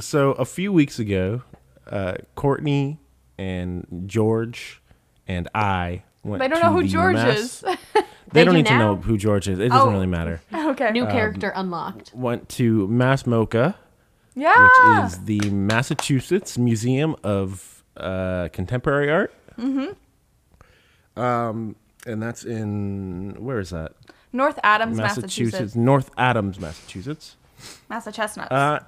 [0.00, 1.42] So a few weeks ago,
[1.88, 2.98] uh, Kourtney
[3.38, 4.82] and George
[5.26, 6.40] and I went.
[6.40, 7.60] They don't to know who the George Mass- is.
[7.60, 7.74] They,
[8.32, 9.58] They don't do need to know who George is.
[9.58, 9.92] It doesn't Oh.
[9.92, 10.40] really matter.
[10.52, 10.90] okay.
[10.90, 12.12] New character unlocked.
[12.14, 13.74] Went to Mass MoCA,
[14.34, 15.02] yeah.
[15.04, 19.34] which is the Massachusetts Museum of uh, Contemporary Art.
[19.58, 21.20] Mm-hmm.
[21.20, 23.92] Um, and that's in where is that?
[24.32, 25.76] North Adams, Massachusetts, Massachusetts.
[25.76, 27.36] North Adams, Massachusetts.
[27.90, 28.50] Massachusetts.
[28.50, 28.80] Uh,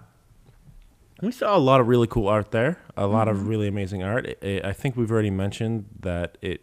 [1.21, 2.79] we saw a lot of really cool art there.
[2.97, 3.37] A lot Mm-hmm.
[3.41, 4.27] of really amazing art.
[4.43, 6.63] I- think we've already mentioned that it.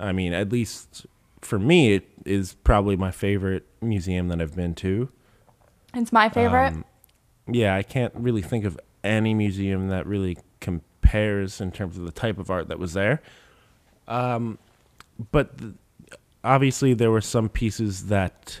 [0.00, 1.06] I mean, at least
[1.40, 5.10] for me, it is probably my favorite museum that I've been to.
[5.94, 6.72] it's my favorite.
[6.72, 6.84] Um,
[7.46, 12.12] yeah, I can't really think of any museum that really compares in terms of the
[12.12, 13.20] type of art that was there.
[14.06, 14.58] Um,
[15.30, 15.72] but th-
[16.44, 18.60] obviously, there were some pieces that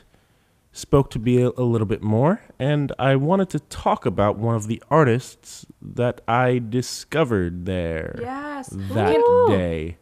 [0.72, 4.54] spoke to me a, a little bit more, and I wanted to talk about one
[4.54, 8.68] of the artists that I discovered there yes.
[8.68, 9.96] that Can, day.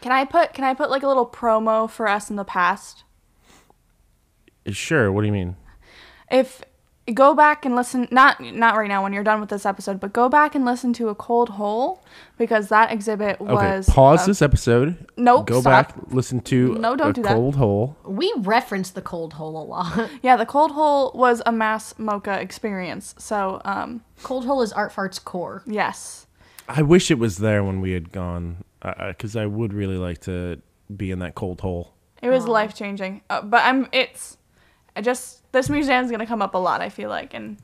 [0.00, 3.04] can I put can I put like a little promo for us in the past?
[4.68, 5.12] Sure.
[5.12, 5.56] What do you mean?
[6.30, 6.62] if
[7.12, 10.12] go back and listen not not right now when you're done with this episode but
[10.14, 12.02] go back and listen to a cold hole
[12.38, 15.06] because that exhibit Okay, was pause uh, this episode.
[15.18, 15.94] nope, Go stop.
[15.94, 17.34] back, listen to No, don't a do that.
[17.34, 17.96] cold hole.
[18.06, 20.08] We referenced the cold hole a lot.
[20.22, 24.92] yeah the cold hole was a Mass MoCA experience so um Cold hole is Art
[24.92, 25.62] Fart's core.
[25.66, 26.26] yes
[26.66, 30.62] I wish it was there when we had gone, because I would really like to
[30.96, 31.92] be in that cold hole.
[32.22, 34.36] it was life changing uh, but i'm it's
[34.96, 37.56] i just this museum's gonna come up a lot i feel like and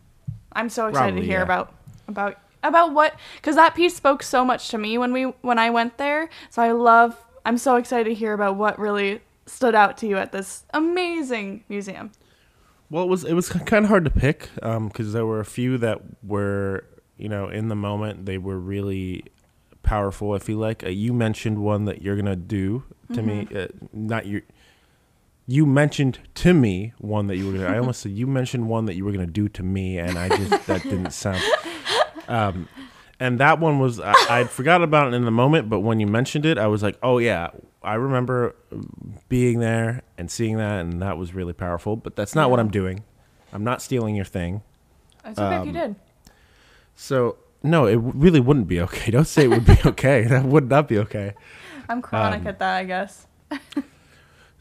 [0.53, 1.45] i'm so excited Probably, to hear yeah.
[1.45, 1.75] about
[2.09, 5.71] about about what because that piece spoke so much to me when we when i
[5.71, 7.17] went there so i love
[7.47, 11.65] i'm so excited to hear about what really stood out to you at this amazing
[11.69, 12.11] museum
[12.91, 15.79] Well, it was it was kind of hard to pick because there were a few
[15.79, 16.85] that were
[17.17, 19.25] you know in the moment they were really
[19.83, 20.33] powerful.
[20.33, 22.83] I feel like uh, you mentioned one that you're gonna do
[23.15, 24.43] to me, uh, not you.
[25.51, 27.67] You mentioned to me one that you were gonna.
[27.75, 30.29] I almost said you mentioned one that you were gonna do to me, and I
[30.29, 31.43] just that didn't sound.
[32.29, 32.69] Um,
[33.19, 36.07] and that one was I, I'd forgot about it in the moment, but when you
[36.07, 37.49] mentioned it, I was like, oh yeah,
[37.83, 38.55] I remember
[39.29, 41.97] being there and seeing that, and that was really powerful.
[41.97, 43.03] But that's not what I'm doing.
[43.53, 44.63] I'm not stealing your thing.
[45.25, 45.97] It's okay if you Um, did.
[46.95, 49.11] So no, it really wouldn't be okay.
[49.17, 50.23] Don't say it would be okay.
[50.29, 51.35] that would not be okay.
[51.89, 53.27] I'm chronic um, at that, I guess.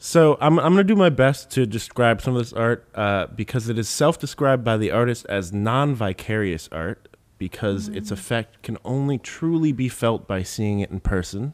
[0.01, 3.67] So I'm I'm gonna do my best to describe some of this art uh, because
[3.67, 9.71] it is self-described by the artist as non-vicarious art because its effect can only truly
[9.73, 11.53] be felt by seeing it in person.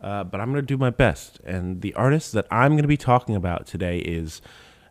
[0.00, 3.34] Uh, but I'm gonna do my best, and the artist that I'm gonna be talking
[3.36, 4.40] about today is,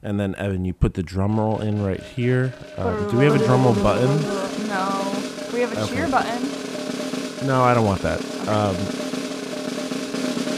[0.04, 2.54] and then Evan, you put the drum roll in right here.
[2.78, 4.10] Uh, do we have a drum roll button?
[4.68, 5.16] No.
[5.52, 5.96] We have a Okay.
[5.96, 7.48] cheer button.
[7.48, 8.20] No, I don't want that.
[8.48, 8.76] Um,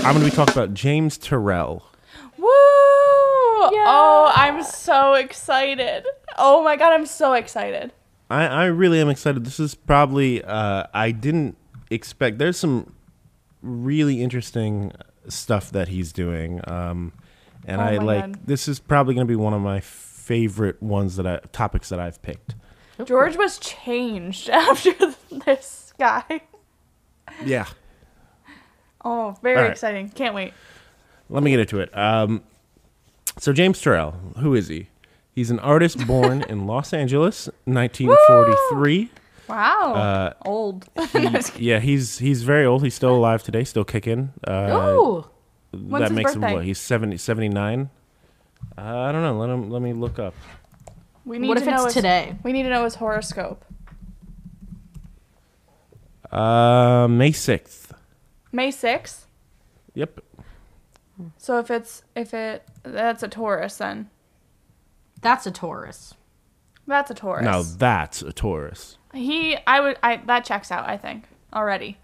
[0.05, 1.83] I'm gonna be talking about James Turrell.
[2.41, 2.47] Woo!
[3.83, 6.05] Oh, I'm so excited.
[6.37, 7.91] Oh my god, I'm so excited.
[8.29, 9.45] I, I really am excited.
[9.45, 11.57] This is probably uh, I didn't
[11.89, 12.37] expect.
[12.39, 12.93] There's some
[13.61, 14.91] really interesting
[15.27, 17.13] stuff that he's doing, um,
[17.67, 18.21] and Oh I like.
[18.25, 18.47] God.
[18.47, 21.99] This is probably going to be one of my favorite ones that I topics that
[21.99, 22.55] I've picked.
[23.05, 24.93] George was changed after
[25.45, 26.41] this guy.
[27.45, 27.65] Yeah.
[29.03, 29.71] Oh, very All right.
[29.71, 30.09] exciting.
[30.09, 30.53] Can't wait.
[31.31, 31.95] Let me get into it.
[31.97, 32.43] Um,
[33.39, 34.87] so James Turrell, who is he?
[35.33, 39.09] He's an artist born in Los Angeles, 1943.
[39.47, 39.93] Wow.
[39.93, 40.87] Uh, Old.
[41.13, 42.83] He- yeah, he's he's very old.
[42.83, 44.33] He's still alive today, still kicking.
[44.47, 45.27] Uh, Oh,
[45.71, 46.55] When's that his makes him birthday?
[46.55, 46.65] what?
[46.65, 47.89] He's 70, 79?
[48.77, 49.37] Uh, I don't know.
[49.39, 50.33] Let him let me look up.
[51.25, 52.35] We need what to if know it's his, today?
[52.43, 53.63] We need to know his horoscope.
[56.31, 57.93] Uh, May sixth.
[58.51, 59.25] May 6th.
[59.93, 60.19] Yep.
[61.37, 64.09] So if it's if it that's a Taurus then.
[65.21, 66.15] That's a Taurus.
[66.87, 67.45] That's a Taurus.
[67.45, 68.97] Now that's a Taurus.
[69.13, 71.25] He I would I that checks out, I think.
[71.53, 71.97] Already.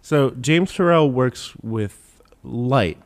[0.00, 2.98] So James Turrell works with light.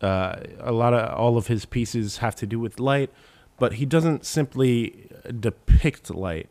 [0.00, 3.10] Uh, a lot of all of his pieces have to do with light,
[3.58, 5.08] but he doesn't simply
[5.40, 6.50] depict light.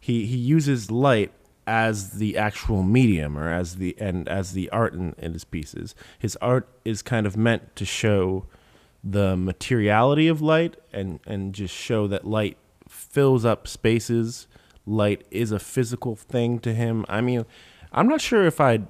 [0.00, 1.32] He he uses light
[1.66, 5.94] as the actual medium or as the and as the art in, in his pieces.
[6.18, 8.46] His art is kind of meant to show
[9.02, 12.56] the materiality of light and and just show that light
[12.88, 14.46] fills up spaces.
[14.86, 17.06] Light is a physical thing to him.
[17.08, 17.46] I mean,
[17.92, 18.80] I'm not sure if I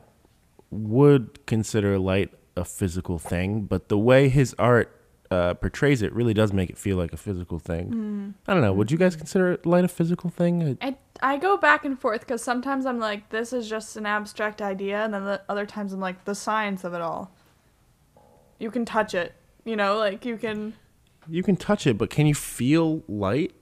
[0.70, 4.90] would consider light a physical thing, but the way his art
[5.30, 8.34] uh, portrays it really does make it feel like a physical thing.
[8.46, 8.72] I don't know.
[8.72, 10.78] Would you guys consider light a physical thing?
[10.80, 14.60] I I go back and forth because sometimes I'm like, this is just an abstract
[14.60, 17.32] idea, and then the other times I'm like, the science of it all.
[18.58, 19.34] You can touch it,
[19.64, 20.74] you know, like you can,
[21.28, 23.52] You can touch it, but can you feel light?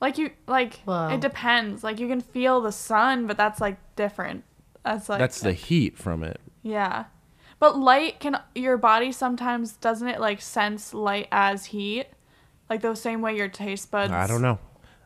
[0.00, 1.08] like you, like Wow.
[1.08, 1.82] it depends.
[1.82, 4.44] Like you can feel the sun, but that's like different.
[4.84, 6.40] That's like That's the heat from it.
[6.62, 7.06] yeah.
[7.58, 12.04] But light can your body sometimes doesn't it like sense light as heat,
[12.68, 14.12] like the same way your taste buds.
[14.12, 14.58] I don't know.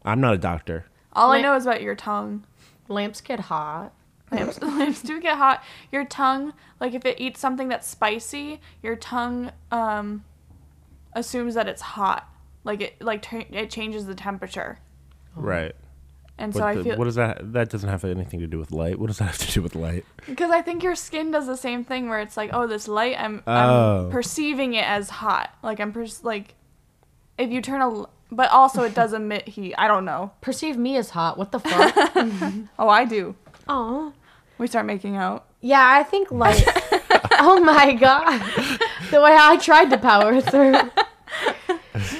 [0.05, 0.87] I'm not a doctor.
[1.13, 2.45] All I know is about your tongue.
[2.89, 3.93] Lamps get hot.
[4.31, 5.63] Lamps, lamps do get hot.
[5.91, 10.25] Your tongue, like if it eats something that's spicy, your tongue um
[11.15, 12.29] assumes that it's hot.
[12.65, 14.79] Like it like t- it changes the temperature.
[15.35, 15.75] Right.
[16.39, 17.53] And so But I the- feel what does that?
[17.53, 18.99] That doesn't have anything to do with light.
[18.99, 20.05] What does that have to do with light?
[20.27, 23.17] because I think your skin does the same thing where it's like, oh, this light,
[23.19, 24.05] I'm, Oh.
[24.07, 25.55] I'm perceiving it as hot.
[25.63, 26.55] Like I'm pers- like
[27.37, 29.75] if you turn a, l- but also it does emit heat.
[29.77, 30.33] I don't know.
[30.41, 31.39] Perceive me as hot.
[31.39, 31.95] What the fuck?
[32.79, 33.35] Oh, I do.
[33.69, 34.13] Oh.
[34.59, 35.47] We start making out.
[35.61, 36.63] Yeah, I think light.
[37.39, 38.41] oh my god.
[39.11, 40.75] The way I tried to power through.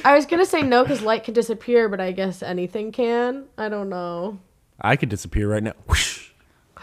[0.05, 3.45] I was gonna say no because light can disappear, but I guess anything can.
[3.59, 4.39] I don't know.
[4.81, 5.75] I could disappear right now.
[5.87, 6.31] Whoosh.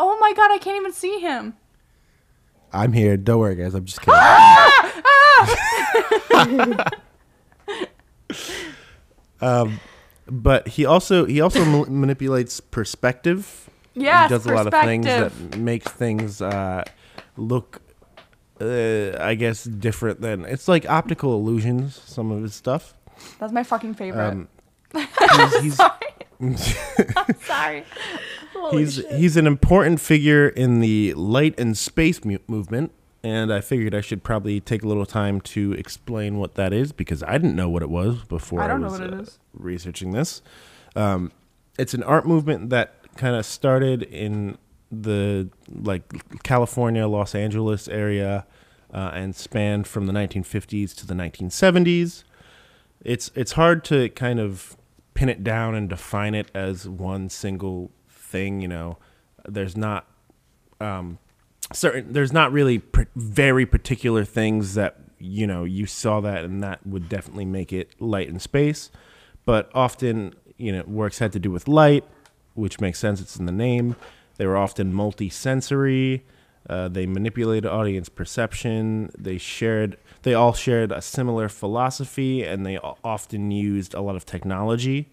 [0.00, 1.54] Oh my god, I can't even see him.
[2.72, 3.16] I'm here.
[3.16, 3.74] Don't worry, guys.
[3.74, 4.14] I'm just kidding.
[9.40, 9.80] um,
[10.26, 13.68] but he also he also ma- manipulates perspective.
[13.94, 16.84] Yeah, he does a lot of things that make things uh,
[17.36, 17.80] look,
[18.60, 22.00] uh, I guess, different than it's like optical illusions.
[22.04, 22.94] Some of his stuff.
[23.38, 24.28] That's my fucking favorite.
[24.28, 24.48] Um,
[24.94, 25.76] he's, he's,
[27.44, 27.84] Sorry.
[28.70, 33.94] he's he's an important figure in the light and space mu- movement, and I figured
[33.94, 37.56] I should probably take a little time to explain what that is because I didn't
[37.56, 40.40] know what it was before I I, was uh, researching this.
[40.94, 41.32] Um,
[41.78, 44.58] it's an art movement that kind of started in
[44.90, 48.46] the like California, Los Angeles area,
[48.92, 52.24] uh, and spanned from the 1950s to the 1970s.
[53.04, 54.76] It's it's hard to kind of
[55.14, 58.60] pin it down and define it as one single thing.
[58.60, 58.98] You know,
[59.46, 60.06] there's not
[60.80, 61.18] um,
[61.72, 62.12] certain.
[62.12, 66.86] There's not really pr- very particular things that you know you saw that and that
[66.86, 68.90] would definitely make it light in space.
[69.44, 72.04] But often, you know, works had to do with light,
[72.54, 73.20] which makes sense.
[73.20, 73.96] It's in the name.
[74.36, 76.24] They were often multi-sensory.
[76.68, 79.10] Uh, they manipulated audience perception.
[79.18, 79.96] They shared.
[80.22, 85.08] They all shared a similar philosophy, and they often used a lot of technology.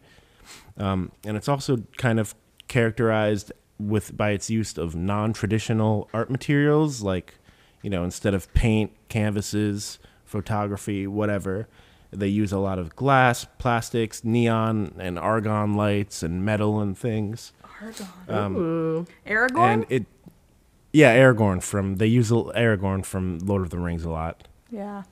[0.78, 2.36] Um, and it's also kind of
[2.68, 7.36] characterized with by its use of non-traditional art materials, like
[7.82, 11.68] you know, instead of paint, canvases, photography, whatever.
[12.12, 17.52] They use a lot of glass, plastics, neon, and argon lights, and metal and things.
[18.30, 19.06] Argon.
[19.28, 19.74] Aragorn.
[19.74, 20.06] And it,
[20.94, 24.48] yeah, Aragorn from they use Aragorn from Lord of the Rings a lot.
[24.72, 25.04] yeah.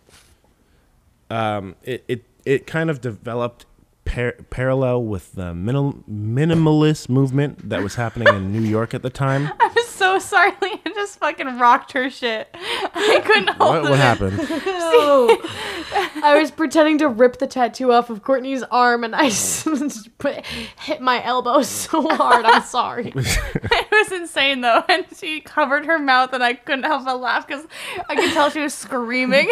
[1.30, 3.66] Um, it it it kind of developed
[4.06, 9.10] par- parallel with the minimal, minimalist movement that was happening in New York at the
[9.10, 9.50] time.
[9.60, 10.52] I'm so sorry.
[10.54, 12.50] Leanne I just fucking rocked her shit.
[12.54, 13.90] I couldn't hold What it.
[13.90, 14.40] what happened?
[16.26, 20.46] I was pretending to rip the tattoo off of Kourtney's arm, and I just put,
[20.46, 22.46] hit my elbow so hard.
[22.46, 23.12] I'm sorry.
[23.16, 27.46] It was insane though, and she covered her mouth, and I couldn't help but laugh
[27.48, 27.66] because
[28.08, 29.50] I could tell she was screaming.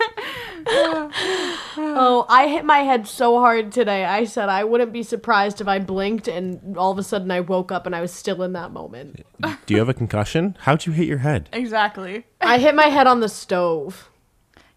[1.80, 4.04] Oh, I hit my head so hard today.
[4.04, 7.40] I said I wouldn't be surprised if I blinked and all of a sudden I
[7.40, 9.24] woke up and I was still in that moment.
[9.66, 10.56] Do you have a concussion?
[10.60, 11.48] How'd you hit your head?
[11.52, 12.24] exactly.
[12.40, 14.10] I hit my head on the stove.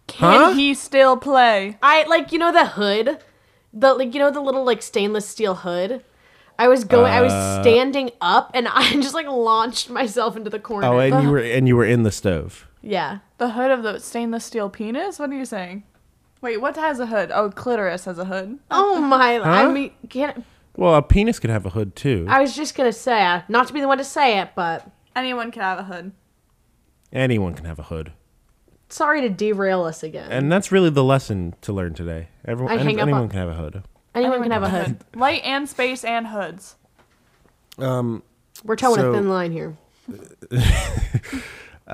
[0.07, 0.51] Can Huh?
[0.53, 1.77] he still play?
[1.81, 3.19] I like you know the hood,
[3.73, 6.03] the like you know the little like stainless steel hood.
[6.59, 7.11] I was going.
[7.11, 7.61] I was Uh.
[7.61, 10.87] standing up and I just like launched myself into the corner.
[10.87, 12.67] Oh, and you were and you were in the stove.
[12.81, 13.19] Yeah.
[13.37, 15.19] The hood of the stainless steel penis?
[15.19, 15.83] What are you saying?
[16.41, 17.31] Wait, what has a hood?
[17.33, 18.57] Oh, clitoris has a hood.
[18.71, 19.39] Oh my!
[19.39, 20.43] I mean, can't.
[20.75, 22.25] Well, a penis could have a hood too.
[22.29, 24.89] I was just gonna say, uh, not to be the one to say it, but
[25.15, 26.13] Anyone can have a hood.
[27.13, 28.13] Anyone can have a hood,
[28.89, 30.31] sorry to derail us again.
[30.31, 32.29] and that's really the lesson to learn today.
[32.45, 33.83] Everyone, I hang up anyone on- can have a hood.
[34.15, 34.97] Anyone, can have a hood.
[35.15, 36.75] Light and space and hoods.
[37.77, 38.23] Um,
[38.63, 39.77] We're towing So- a thin line here.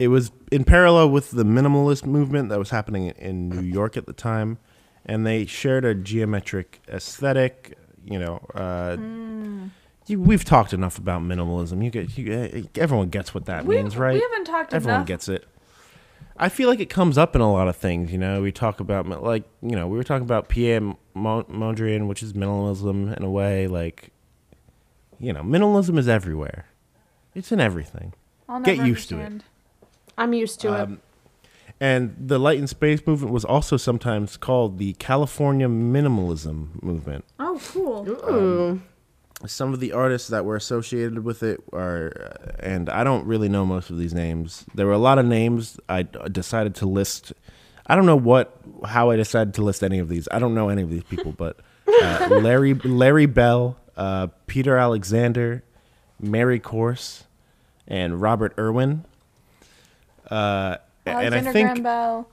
[0.00, 4.06] it was in parallel with the minimalist movement that was happening in New York at
[4.06, 4.56] the time,
[5.04, 7.76] and they shared a geometric aesthetic.
[8.04, 8.96] You know, uh,
[10.06, 11.84] you, we've talked enough about minimalism.
[11.84, 14.14] You get, you, everyone gets what that We, means, right?
[14.14, 15.06] we haven't talked Everyone enough.
[15.06, 15.46] gets it.
[16.38, 18.10] I feel like it comes up in a lot of things.
[18.10, 20.80] You know, we talk about like you know we were talking about Pierre
[21.12, 23.66] Mon- Mondrian, which is minimalism in a way.
[23.66, 24.12] Like,
[25.18, 26.64] you know, minimalism is everywhere.
[27.34, 28.14] It's in everything.
[28.64, 29.42] Get never used to it.
[30.16, 30.28] Understand.
[30.28, 30.80] I'm used to it.
[30.80, 31.00] Um,
[31.82, 37.24] And the light and space movement was also sometimes called the California minimalism movement.
[37.38, 38.06] Oh, cool.
[38.08, 38.82] Ooh.
[39.46, 43.48] Some of the artists that were associated with it are, uh, and I don't really
[43.48, 44.66] know most of these names.
[44.74, 45.80] There were a lot of names.
[45.88, 47.32] I decided to list.
[47.86, 50.28] I don't know what, how I decided to list any of these.
[50.30, 55.64] I don't know any of these people, but uh, Larry Larry Bell, uh, Peter Alexander,
[56.20, 57.24] Mary Corse,
[57.88, 59.06] and Robert Irwin.
[60.30, 62.28] Uh, and I Alexander think Graham Bell,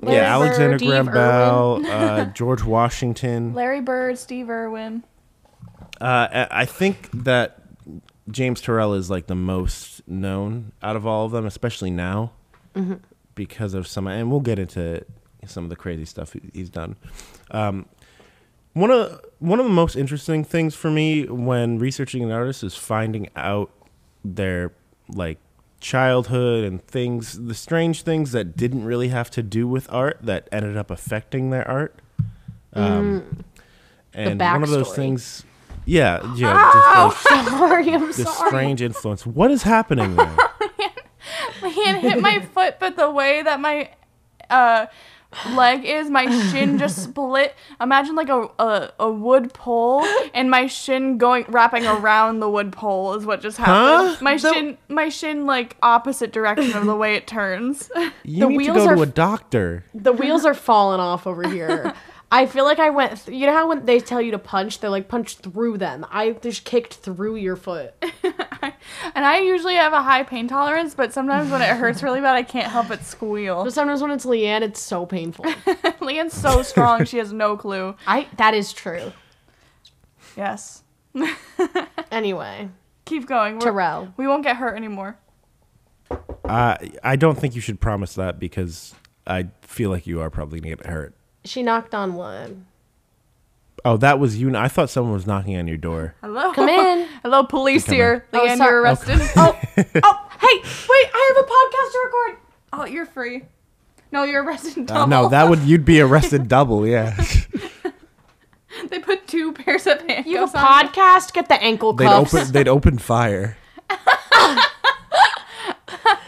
[0.00, 3.54] Larry yeah, Alexander Bird, Graham Bell, uh, George Washington.
[3.54, 5.04] Larry Bird, Steve Irwin.
[6.00, 7.60] Uh, I I think that
[8.30, 12.32] James Turrell is like the most known out of all of them, especially now,
[13.34, 14.06] because of some.
[14.06, 15.04] And we'll get into
[15.46, 16.96] some of the crazy stuff he's done.
[17.50, 17.86] Um,
[18.72, 22.76] one of one of the most interesting things for me when researching an artist is
[22.76, 23.70] finding out
[24.24, 24.72] their
[25.08, 25.38] like
[25.80, 30.48] childhood and things, the strange things that didn't really have to do with art that
[30.52, 31.98] ended up affecting their art.
[32.72, 33.44] Um,
[34.14, 35.44] and one of those things,
[35.84, 38.48] yeah, yeah, just like Sorry, I'm this sorry.
[38.48, 39.26] strange influence.
[39.26, 40.36] What is happening there?
[41.60, 43.90] Leanne hit my foot, but the way that my
[44.48, 44.86] uh,
[45.54, 47.54] leg is, my shin just split.
[47.80, 52.72] Imagine like a, a, a wood pole, and my shin going wrapping around the wood
[52.72, 54.16] pole is what just happened.
[54.16, 54.24] Huh?
[54.24, 57.90] My The- shin, my shin like opposite direction of the way it turns.
[58.22, 59.84] You The need to go to a doctor.
[59.94, 61.94] The wheels are falling off over here.
[62.32, 63.24] I feel like I went.
[63.24, 66.06] Th- you know how when they tell you to punch, they're like punch through them.
[66.10, 67.92] I just kicked through your foot.
[69.14, 72.36] and I usually have a high pain tolerance, but sometimes when it hurts really bad,
[72.36, 73.64] I can't help but squeal.
[73.64, 75.44] But sometimes when it's Leanne, it's so painful.
[76.00, 77.96] Leanne's so strong, she has no clue.
[78.06, 79.12] I that is true.
[80.36, 80.82] Yes.
[82.10, 82.68] Anyway,
[83.04, 83.58] Keep going.
[83.58, 84.12] We're- Turrell.
[84.16, 85.16] We won't get hurt anymore.
[86.44, 88.94] I I don't think you should promise that because
[89.26, 91.14] I feel like you are probably gonna get hurt.
[91.44, 92.64] She knocked on wood.
[93.84, 94.54] Oh, that was you.
[94.54, 96.14] I thought someone was knocking on your door.
[96.20, 96.52] Hello.
[96.52, 97.08] Come in.
[97.22, 98.26] Hello, police Come here.
[98.32, 98.38] in.
[98.40, 98.70] Oh, Leanne, sorry.
[98.72, 99.18] you're arrested.
[99.36, 99.58] oh,
[100.04, 102.36] oh, hey, wait, I have a podcast to record.
[102.74, 103.42] Oh, you're free.
[104.12, 105.02] No, you're arrested double.
[105.02, 106.86] Uh, no, that would you'd be arrested double.
[106.86, 107.16] Yeah,
[108.90, 110.88] they put two pairs of handcuffs on You have a on.
[110.88, 111.32] podcast?
[111.32, 112.32] Get the ankle cuffs.
[112.32, 113.56] they'd open they'd open fire.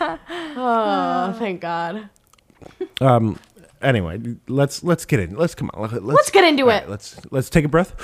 [0.01, 2.09] oh, thank God.
[3.01, 3.39] Um.
[3.83, 5.37] Anyway, let's let's get in.
[5.37, 5.91] Let's come on.
[5.91, 6.67] Let's, Let's get into it.
[6.73, 7.95] right, let's let's take a breath.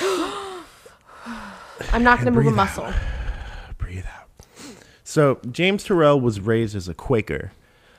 [1.92, 2.56] I'm not going to move a breathe out.
[2.56, 2.92] muscle.
[3.78, 4.28] Breathe out.
[5.04, 7.52] So James Turrell was raised as a Quaker.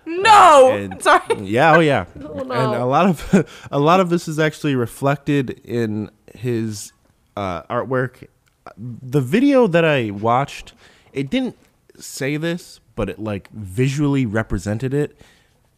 [0.05, 1.21] No, And- sorry.
[1.41, 2.05] Yeah, oh yeah.
[2.15, 2.83] And no.
[2.83, 6.93] a lot of a lot of this is actually reflected in his
[7.35, 8.27] uh, artwork.
[8.77, 10.73] The video that I watched,
[11.13, 11.57] it didn't
[11.97, 15.19] say this, but it like visually represented it.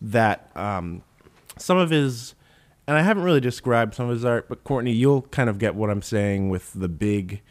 [0.02, 1.04] That um,
[1.60, 2.36] some of his,
[2.88, 5.76] and I haven't really described some of his art, but Kourtney, you'll kind of get
[5.76, 7.41] what I'm saying with the big,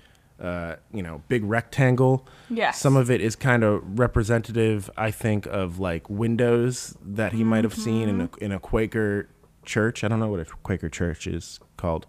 [0.41, 2.27] uh, you know, big rectangle.
[2.51, 2.81] Yes.
[2.81, 7.65] Some of it is kind of representative, I think, of like windows that he might
[7.65, 9.29] have seen in a in a Quaker
[9.65, 10.03] church.
[10.05, 12.07] I don't know what a Quaker church is called.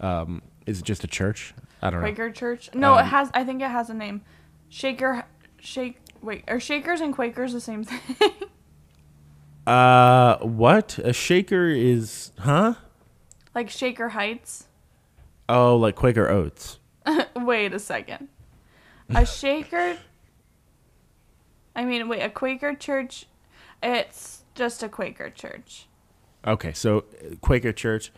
[0.00, 1.54] Um, is it just a church?
[1.80, 2.06] I don't know.
[2.06, 2.70] Quaker Church.
[2.74, 3.30] No, it Um, has.
[3.34, 4.22] I think it has a name.
[4.68, 5.24] Shaker.
[5.58, 5.98] Shake.
[6.22, 8.00] Wait, are Shakers and Quakers the same thing?
[9.66, 10.98] Uh, what?
[10.98, 12.74] A shaker is, huh?
[13.54, 14.66] like Shaker Heights.
[15.48, 16.78] Oh, like Quaker Oats.
[17.36, 18.28] Wait a second.
[19.10, 19.98] A Shaker.
[21.74, 23.26] I mean, wait, a Quaker church.
[23.82, 25.86] It's just a Quaker church.
[26.46, 28.12] Okay, so uh, Quaker Church,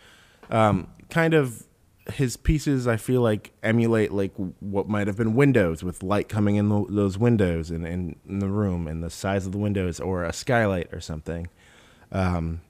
[0.51, 1.65] um, kind of
[2.13, 2.87] his pieces.
[2.87, 6.85] I feel like emulate like what might have been windows with light coming in the,
[6.89, 10.33] those windows and in, in the room and the size of the windows, or a
[10.33, 11.49] skylight or something.
[12.13, 12.61] Um,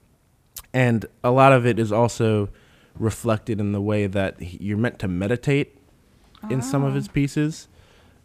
[0.73, 2.49] and a lot of it is also
[2.97, 5.77] reflected in the way that he- you're meant to meditate
[6.49, 7.67] in some of his pieces,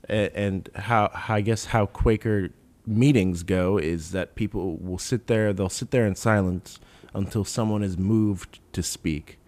[0.08, 2.50] A- and how, how I guess how Quaker
[2.86, 6.78] meetings go is that people will sit there, they'll sit there in silence
[7.14, 9.38] until someone is moved to speak.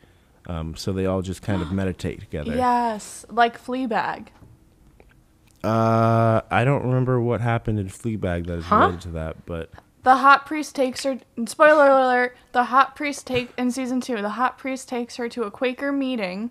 [0.46, 2.54] Um, so they all just kind of meditate together.
[2.56, 4.28] Yes, like Fleabag.
[5.64, 8.76] Uh, I don't remember what happened in Fleabag that is Huh?
[8.78, 9.70] related to that, but
[10.02, 11.18] The hot priest takes her.
[11.46, 14.20] Spoiler alert: the hot priest take in season two.
[14.20, 16.50] The hot priest takes her to a Quaker meeting,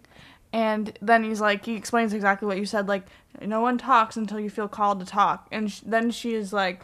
[0.53, 2.87] and then he's like, he explains exactly what you said.
[2.87, 3.03] Like,
[3.41, 6.83] no one talks until you feel called to talk, and sh- then she is like.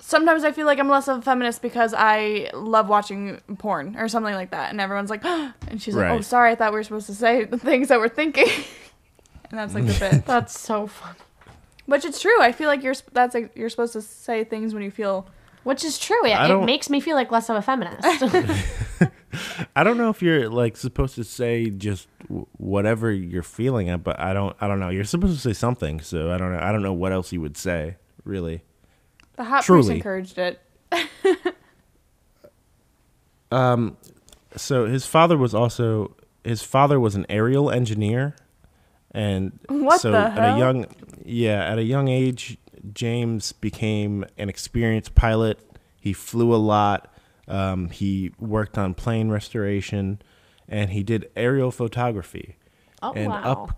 [0.00, 4.08] Sometimes I feel like I'm less of a feminist because I love watching porn or
[4.08, 6.82] something like that, and everyone's like, and she's like, "Oh, sorry, I thought we were
[6.82, 8.48] supposed to say the things that we're thinking,"
[9.50, 10.24] and that's like the bit.
[10.26, 11.14] That's so fun.
[11.86, 12.40] Which it's true.
[12.40, 15.26] I feel like you're that's like, you're supposed to say things when you feel
[15.64, 16.24] Which is true.
[16.24, 18.04] It, it makes me feel like less of a feminist.
[19.74, 23.96] I don't know if you're like supposed to say just w- whatever you're feeling, uh,
[23.96, 24.56] but I don't.
[24.60, 24.88] I don't know.
[24.88, 26.60] You're supposed to say something, so I don't know.
[26.60, 28.62] I don't know what else you would say, really.
[29.40, 29.96] The hot priest Truly.
[29.96, 30.60] encouraged it.
[33.52, 33.96] Um,
[34.56, 36.14] so his father was also
[36.44, 38.36] his father was an aerial engineer,
[39.10, 40.54] and What so the at hell?
[40.54, 40.86] a young
[41.24, 42.58] yeah at a young age,
[42.94, 45.58] James became an experienced pilot.
[46.00, 47.12] He flew a lot.
[47.48, 50.22] Um, he worked on plane restoration,
[50.68, 52.56] and he did aerial photography.
[53.02, 53.42] oh, and wow.
[53.42, 53.76] up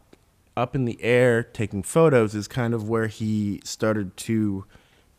[0.55, 4.67] up in the air taking photos is kind of where he started to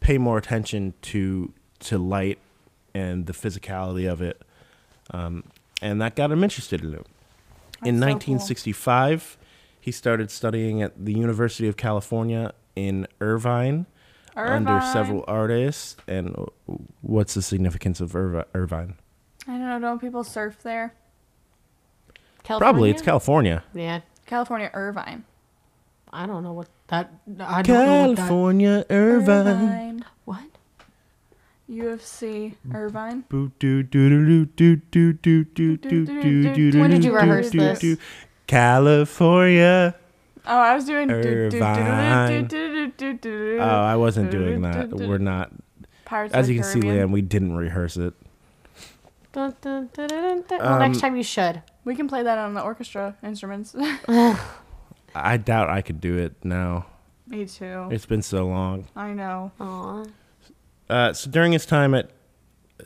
[0.03, 2.37] pay more attention to to light
[2.93, 4.41] and the physicality of it
[5.11, 5.43] um,
[5.81, 7.07] and that got him interested in it
[7.83, 8.35] in That's so cool.
[8.35, 9.37] 1965
[9.79, 13.85] he started studying at the university of california in irvine,
[14.35, 16.45] under several artists and uh,
[17.01, 18.95] what's the significance of Irvi- irvine
[19.45, 19.79] I don't know.
[19.79, 20.93] Don't people surf there?
[22.45, 23.63] probably it's California?
[23.71, 24.01] california Yeah.
[24.25, 25.25] California, Irvine.
[26.13, 27.11] I don't know what that.
[27.39, 29.47] I don't California know what that, Irvine.
[29.47, 30.05] Irvine.
[30.25, 30.43] What?
[31.69, 33.23] UFC Irvine.
[33.29, 33.93] When did
[37.03, 37.97] you rehearse this?
[38.45, 39.95] California.
[40.45, 42.47] Oh, I was doing Irvine.
[43.59, 44.89] Oh, I wasn't doing that.
[44.91, 45.51] We're not.
[46.11, 48.13] As you can see, Liam, we didn't rehearse it.
[49.33, 49.55] Well,
[50.79, 51.63] next time you should.
[51.85, 53.75] We can play that on the orchestra instruments.
[55.15, 56.85] I doubt I could do it now.
[57.27, 57.87] Me too.
[57.91, 58.87] It's been so long.
[58.95, 59.51] I know.
[59.59, 60.05] Aw.
[60.89, 62.11] Uh, so during his time at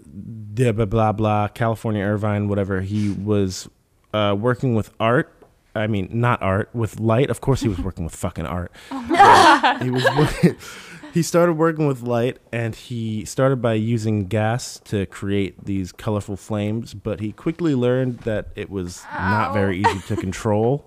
[0.06, 3.68] blah blah blah, blah California Irvine, whatever, he was
[4.14, 5.34] uh, working with art.
[5.76, 7.30] I mean, not art with light.
[7.30, 8.72] Of course, he was working with fucking art.
[9.82, 10.56] he was working,
[11.14, 16.36] he started working with light and he started by using gas to create these colorful
[16.38, 20.86] flames but he quickly learned that it was not very easy to control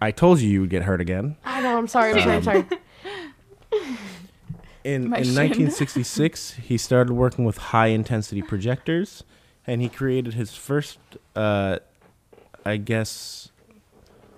[0.00, 1.76] i told you you would get hurt again I know.
[1.76, 2.12] I'm sorry.
[2.12, 2.36] I'm sorry.
[2.36, 2.64] I'm sorry.
[4.84, 9.24] in, in 1966 he started working with high intensity projectors
[9.66, 10.98] and he created his first
[11.36, 11.78] uh,
[12.64, 13.50] i guess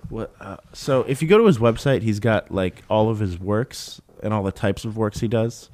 [0.09, 3.39] what uh, so if you go to his website he's got like all of his
[3.39, 5.71] works and all the types of works he does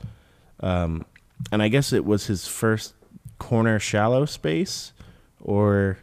[0.61, 1.07] um,
[1.53, 2.95] and i guess it was his first
[3.39, 4.93] corner shallow space
[5.41, 5.99] or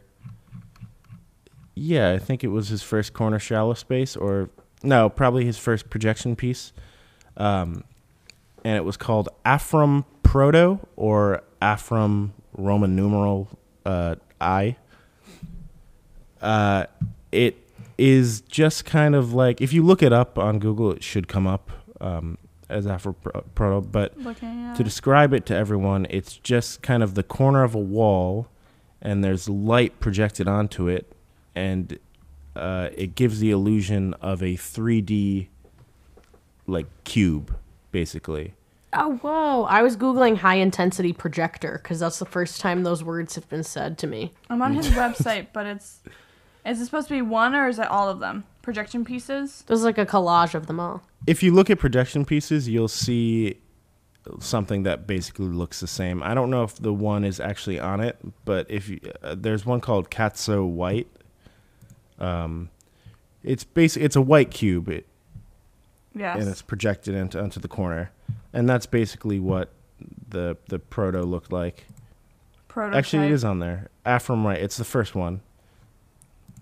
[1.74, 4.48] yeah i think it was his first corner shallow space or
[4.82, 6.72] no probably his first projection piece
[7.36, 7.82] um,
[8.64, 13.48] and it was called Afrum Proto or Afrum Roman numeral
[13.84, 14.76] uh, I.
[16.40, 16.86] Uh,
[17.32, 17.56] it
[17.98, 21.46] is just kind of like if you look it up on Google, it should come
[21.46, 21.70] up
[22.00, 23.80] um, as Afrum Pro- Proto.
[23.86, 24.16] But
[24.76, 28.48] to describe it to everyone, it's just kind of the corner of a wall,
[29.02, 31.12] and there's light projected onto it,
[31.54, 31.98] and
[32.56, 35.48] uh, it gives the illusion of a 3D
[36.66, 37.54] like cube,
[37.92, 38.54] basically.
[38.92, 39.64] Oh, whoa.
[39.64, 43.64] I was Googling high intensity projector because that's the first time those words have been
[43.64, 44.32] said to me.
[44.48, 46.00] I'm on his website, but it's
[46.64, 48.44] is it supposed to be one or is it all of them?
[48.62, 49.64] Projection pieces?
[49.66, 51.02] There's like a collage of them all.
[51.26, 53.60] If you look at projection pieces, you'll see
[54.40, 56.22] something that basically looks the same.
[56.22, 59.66] I don't know if the one is actually on it, but if you, uh, there's
[59.66, 61.08] one called Catso White.
[62.18, 62.70] Um,
[63.42, 64.88] it's basically It's a white cube.
[64.88, 65.06] It,
[66.16, 66.38] Yes.
[66.40, 68.12] and it's projected into onto the corner,
[68.52, 69.72] and that's basically what
[70.28, 71.86] the the proto looked like.
[72.68, 72.98] Prototype.
[72.98, 73.88] Actually, it is on there.
[74.06, 74.60] Afrum right.
[74.60, 75.40] It's the first one.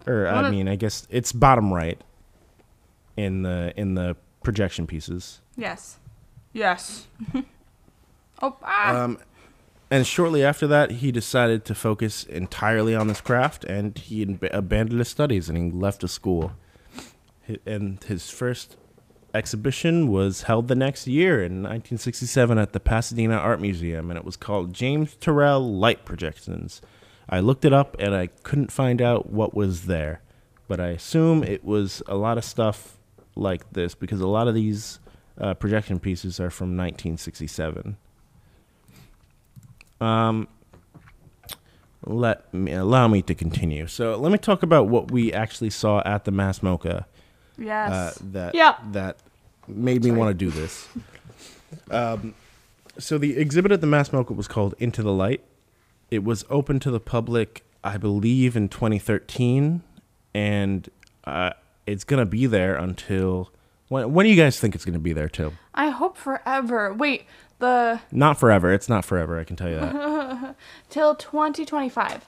[0.07, 2.01] Or One I mean, I guess it's bottom right.
[3.17, 5.41] In the in the projection pieces.
[5.57, 5.99] Yes.
[6.55, 7.07] Yes.
[8.43, 9.05] oh, ah.
[9.05, 9.19] Um,
[9.93, 14.49] and shortly after that, he decided to focus entirely on this craft, and he ab-
[14.51, 16.53] abandoned his studies and he left the school.
[17.67, 18.79] And his first
[19.35, 24.25] exhibition was held the next year in 1967 at the Pasadena Art Museum, and it
[24.25, 26.81] was called James Turrell Light Projections.
[27.29, 30.23] I looked it up and I couldn't find out what was there,
[30.69, 32.97] but I assume it was a lot of stuff
[33.37, 35.01] like this because a lot of these
[35.39, 37.99] uh, projection pieces are from 1967.
[40.03, 40.49] Um,
[42.05, 43.87] let me allow me to continue.
[43.87, 47.05] So let me talk about what we actually saw at the Mass MoCA
[47.57, 47.91] yes.
[47.93, 48.77] uh, that Yeah.
[48.91, 49.19] that
[49.69, 50.89] made me want to do this.
[51.91, 52.35] Um,
[52.99, 55.43] so the exhibit at the Mass MoCA was called Into the Light.
[56.11, 59.83] It was open to the public, I believe, in 2013,
[60.35, 60.89] and
[61.25, 61.53] uh,
[61.87, 63.51] it's gonna be there until
[63.93, 64.13] when?
[64.13, 65.53] When do you guys think it's gonna be there too?
[65.75, 66.93] I hope forever.
[66.93, 67.25] Wait,
[67.59, 68.73] the Not forever.
[68.73, 69.39] It's not forever.
[69.39, 70.57] I can tell you that.
[70.91, 72.27] till 2025.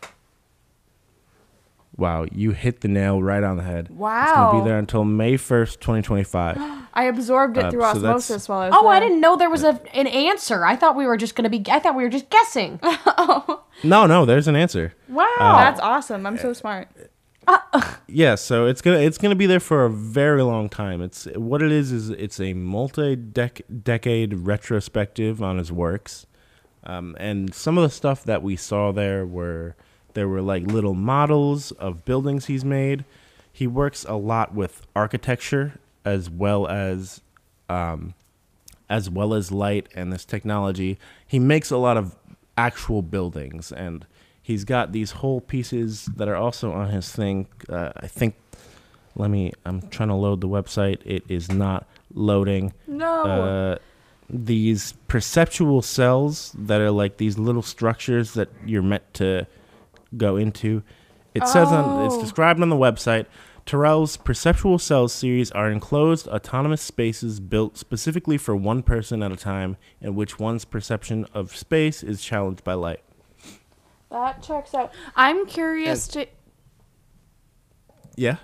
[1.96, 3.86] wow, you hit the nail right on the head.
[3.86, 4.60] It's gonna Wow.
[4.60, 6.58] be there until May 1st, 2025.
[6.96, 9.08] I absorbed it Uh, through so that's- osmosis while I was Oh, I there.
[9.08, 10.64] didn't know there was a an answer.
[10.64, 11.62] I thought we were just gonna be.
[11.70, 12.78] I thought we were just guessing.
[13.84, 14.94] no, no, there's an answer.
[15.08, 15.26] Wow.
[15.38, 16.26] That's awesome.
[16.26, 16.88] I'm so smart.
[18.06, 21.02] Yeah, so it's gonna it's gonna be there for a very long time.
[21.02, 26.26] It's what it is is it's a multi decade retrospective on his works,
[26.84, 29.74] um, and some of the stuff that we saw there were
[30.12, 33.04] there were like little models of buildings he's made.
[33.52, 37.20] He works a lot with architecture as well as
[37.68, 38.14] um,
[38.88, 40.98] as well as light and this technology.
[41.26, 42.14] He makes a lot of
[42.56, 44.06] actual buildings, and
[44.44, 47.48] he's got these whole pieces that are also on his thing.
[47.68, 48.36] Uh, I think.
[49.16, 49.52] Let me.
[49.64, 50.98] I'm trying to load the website.
[51.04, 52.72] It is not loading.
[52.86, 53.22] No.
[53.24, 53.78] Uh,
[54.30, 59.46] these perceptual cells that are like these little structures that you're meant to
[60.16, 60.82] go into.
[61.34, 62.20] It says on it's Oh.
[62.20, 63.26] described on the website.
[63.66, 69.36] Turrell's perceptual cells series are enclosed autonomous spaces built specifically for one person at a
[69.36, 73.00] time, in which one's perception of space is challenged by light.
[74.14, 74.92] That checks out.
[75.16, 76.26] I'm curious to
[78.14, 78.36] Yeah.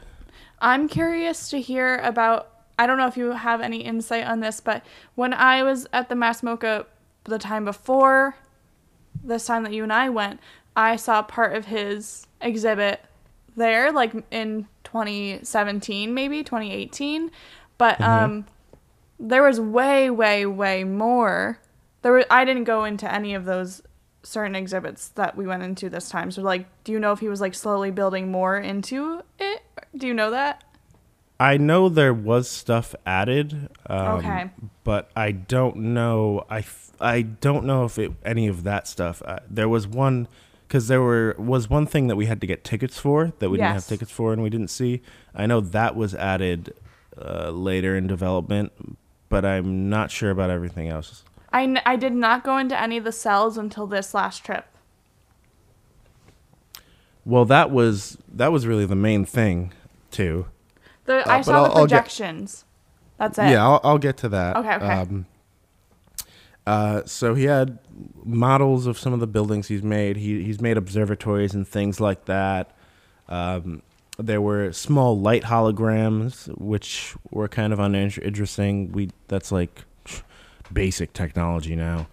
[0.61, 2.49] I'm curious to hear about.
[2.77, 6.09] I don't know if you have any insight on this, but when I was at
[6.09, 6.87] the Mass MoCA
[7.23, 8.35] the time before
[9.23, 10.41] this time that you and I went,
[10.75, 13.05] I saw part of his exhibit
[13.57, 17.31] there, like in 2017, maybe 2018.
[17.79, 18.45] But um,
[19.21, 21.61] there was way, way, way more.
[22.03, 22.25] There were.
[22.29, 23.83] I didn't go into any of those
[24.23, 26.31] certain exhibits that we went into this time.
[26.31, 29.63] So, like, do you know if he was like slowly building more into it?
[29.97, 30.65] Do you know that?
[31.39, 33.71] I know there was stuff added.
[33.87, 34.51] Um, Okay.
[34.85, 36.45] But I don't know.
[36.51, 39.23] I, f- I don't know if it any of that stuff.
[39.25, 40.29] Uh, there was one
[40.69, 43.57] because there were was one thing that we had to get tickets for that we
[43.57, 45.01] didn't have tickets for and we didn't see.
[45.35, 46.75] I know that was added
[47.21, 48.73] uh, later in development,
[49.29, 51.25] but I'm not sure about everything else.
[51.53, 54.67] I, n- I did not go into any of the cells until this last trip.
[57.25, 59.73] Well, that was that was really the main thing
[60.11, 60.47] too.
[61.05, 62.65] The, I saw the I'll- I'll get- projections.
[63.19, 63.51] That's it.
[63.51, 64.57] Yeah, I'll, I'll get to that.
[64.57, 64.87] Okay, okay.
[64.87, 65.27] Um,
[66.67, 67.79] uh, so he had
[68.25, 70.17] models of some of the buildings he's made.
[70.17, 72.75] He he's made observatories and things like that.
[73.29, 73.83] Um,
[74.19, 78.93] there were small light holograms, which were kind of uninteresting.
[78.93, 79.85] We that's like
[80.73, 82.09] basic technology now.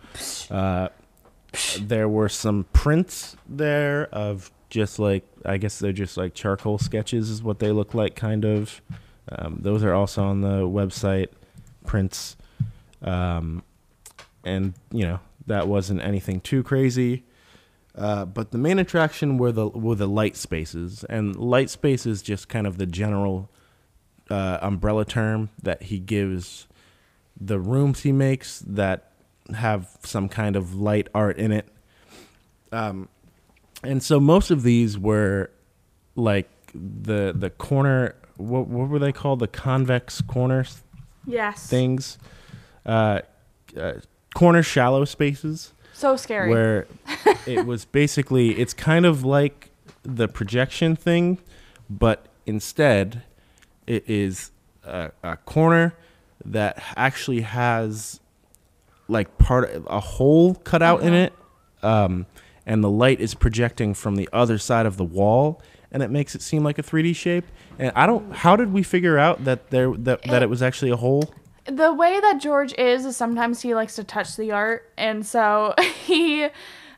[0.49, 0.89] Uh,
[1.80, 7.30] there were some prints there of just like I guess they're just like charcoal sketches
[7.30, 8.82] is what they look like kind of.
[9.30, 11.28] Um, those are also on the website
[11.86, 12.36] prints.
[13.01, 13.64] Um,
[14.43, 17.24] and you know that wasn't anything too crazy.
[17.95, 22.22] Uh, but the main attraction were the were the light spaces, and light space is
[22.22, 23.49] just kind of the general
[24.30, 26.66] uh, umbrella term that he gives
[27.40, 29.12] the rooms he makes that
[29.56, 31.68] have some kind of light art in it.
[32.72, 33.08] Um,
[33.84, 35.52] and so most of these were
[36.16, 38.16] like the the corner.
[38.38, 39.40] What what were they called?
[39.40, 40.84] The convex corners
[41.26, 41.68] Yes.
[41.68, 42.18] things,
[42.86, 43.22] uh,
[43.76, 43.94] uh,
[44.34, 46.50] corner shallow spaces So scary.
[46.50, 46.88] where
[47.46, 49.72] it was basically it's kind of like
[50.04, 51.40] the projection thing,
[51.90, 53.24] but instead
[53.88, 54.52] it is
[54.86, 55.96] a, a corner
[56.46, 58.20] that actually has
[59.08, 61.34] like part a hole cut out in it,
[61.82, 62.26] um,
[62.66, 65.62] and the light is projecting from the other side of the wall,
[65.92, 67.46] and it makes it seem like a 3D shape.
[67.80, 68.34] And I don't.
[68.34, 71.34] How did we figure out that there that, that it was actually a hole?
[71.68, 75.74] the way that George is is sometimes he likes to touch the art, and so
[76.06, 76.48] he,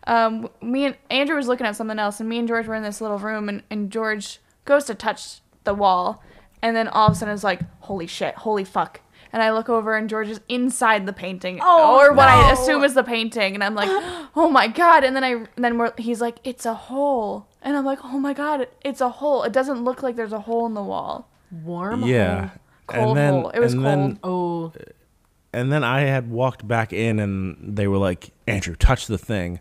[0.08, 2.84] um, me and Andrew was looking at something else, and me and George were in
[2.84, 6.24] this little room, and, and George goes to touch the wall,
[6.62, 8.36] and then all of a sudden is like, "Holy shit!
[8.36, 9.02] Holy fuck!"
[9.32, 12.84] And I look over, and George is inside the painting, Oh, or what I assume
[12.84, 13.90] is the painting, and I'm like,
[14.36, 17.78] "Oh my god!" And then I, and then we're, he's like, "It's a hole," and
[17.78, 18.68] I'm like, "Oh my god!
[18.84, 19.44] It's a hole.
[19.44, 22.04] It doesn't look like there's a hole in the wall." Warm.
[22.04, 22.50] Yeah.
[22.88, 23.50] Cold hole.
[23.50, 24.72] It was and then- Oh.
[25.54, 29.60] and then I had walked back in and they were like, Andrew, touch the thing.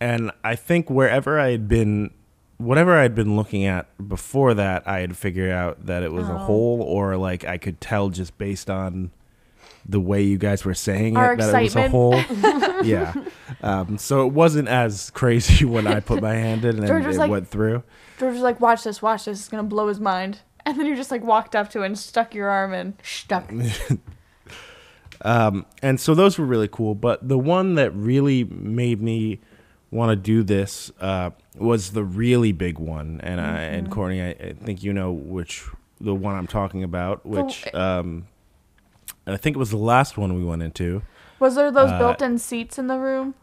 [0.00, 2.10] And I think wherever I had been,
[2.58, 6.28] whatever I had been looking at before that, I had figured out that it was
[6.28, 6.34] Oh.
[6.34, 9.10] a hole or like I could tell just based on
[9.88, 11.90] the way you guys were saying Our it that it was a excitement.
[11.92, 12.82] hole.
[12.84, 13.14] yeah.
[13.62, 17.30] Um, so it wasn't as crazy when I put my hand in and it like-
[17.30, 17.82] went through.
[18.18, 19.38] George was like, "Watch this, watch this.
[19.40, 21.98] It's gonna blow his mind." And then you just like walked up to it and
[21.98, 22.94] stuck your arm in.
[23.02, 23.52] Stuck.
[25.24, 26.94] Um, and so those were really cool.
[26.94, 29.40] But the one that really made me
[29.90, 33.20] want to do this uh, was the really big one.
[33.22, 35.64] And I, and Kourtney, I, I think you know which
[36.00, 37.24] the one I'm talking about.
[37.26, 38.26] Which um,
[39.26, 41.02] I think it was the last one we went into.
[41.38, 43.34] Was there those Uh, built-in seats in the room?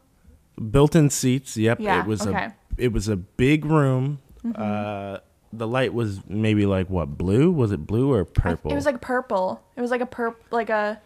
[0.72, 1.58] Built-in seats.
[1.58, 1.80] Yep.
[1.80, 2.46] Yeah, It was okay.
[2.46, 4.20] a it was a big room.
[4.56, 5.20] Uh,
[5.52, 7.52] the light was maybe like what blue?
[7.52, 8.72] Was it blue or purple?
[8.72, 9.62] It was like purple.
[9.76, 11.00] It was like a purp, like a,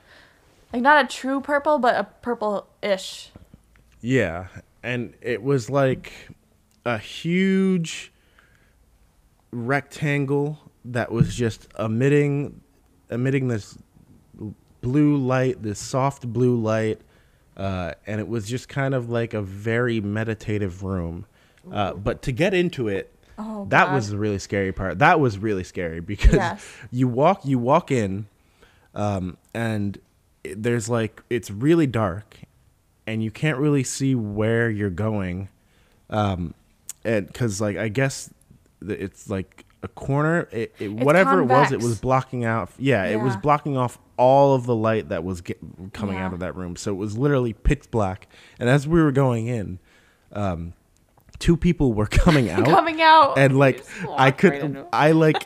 [0.72, 3.32] like not a true purple, but a purple-ish.
[4.02, 4.48] Yeah,
[4.82, 6.14] and it was like
[6.88, 8.12] a huge
[9.52, 12.62] rectangle that was just emitting
[13.10, 13.78] emitting this
[14.82, 17.00] blue light, this soft blue light,
[17.56, 21.26] uh, and it was just kind of like a very meditative room.
[21.72, 23.94] Uh, but to get into it, Oh, that God.
[23.96, 24.98] was the really scary part.
[25.00, 26.66] That was really scary because Yes.
[26.92, 28.28] you walk you walk in,
[28.96, 30.00] um, and
[30.44, 32.38] there's like it's really dark,
[33.06, 35.50] and you can't really see where you're going,
[36.10, 36.54] um,
[37.08, 38.30] and because like I guess
[38.82, 40.48] it's like a corner.
[40.52, 42.70] It, it, whatever it was, it was blocking out.
[42.78, 45.60] Yeah, it was blocking off all of the light that was get,
[45.94, 46.26] coming Yeah.
[46.26, 46.76] out of that room.
[46.76, 48.28] So it was literally pitch black.
[48.60, 49.78] And as we were going in,
[50.34, 50.74] um,
[51.40, 53.38] two people were coming out Coming out.
[53.38, 53.86] and like
[54.18, 54.86] I could right.
[54.92, 55.46] I like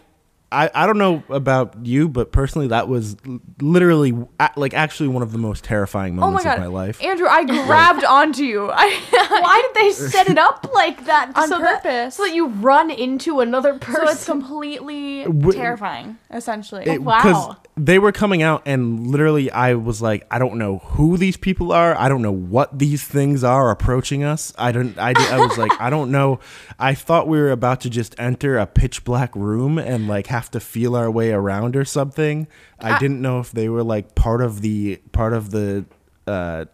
[0.51, 3.15] I, I don't know about you, but personally, that was
[3.61, 4.13] literally
[4.55, 7.01] like actually one of the most terrifying oh my moments god, of my life.
[7.01, 7.27] Andrew!
[7.29, 8.69] I grabbed onto you.
[8.73, 8.89] I,
[9.29, 11.31] Why did they set it up like that?
[11.35, 12.15] On so that- purpose.
[12.15, 14.05] so that you run into another person.
[14.05, 16.83] so it's completely W- terrifying, essentially.
[16.85, 17.21] It- wow.
[17.21, 21.37] 'cause they were coming out, and literally, I was like, I don't know who these
[21.37, 21.97] people are.
[21.97, 24.53] I don't know what these things are approaching us.
[24.57, 24.97] I don't.
[24.99, 26.39] I, I was like, I don't know.
[26.77, 30.40] I thought we were about to just enter a pitch black room and like have
[30.41, 32.47] have to feel our way around or something.
[32.79, 35.85] I, I- didn't know if they were like part of the part of the
[36.25, 36.65] uh,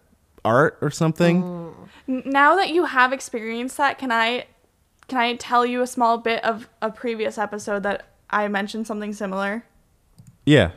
[0.45, 1.74] art or something.
[2.07, 4.45] Now that you have experienced that, can I
[5.07, 9.13] can I tell you a small bit of a previous episode that I mentioned something
[9.13, 9.65] similar?
[10.45, 10.72] Yeah.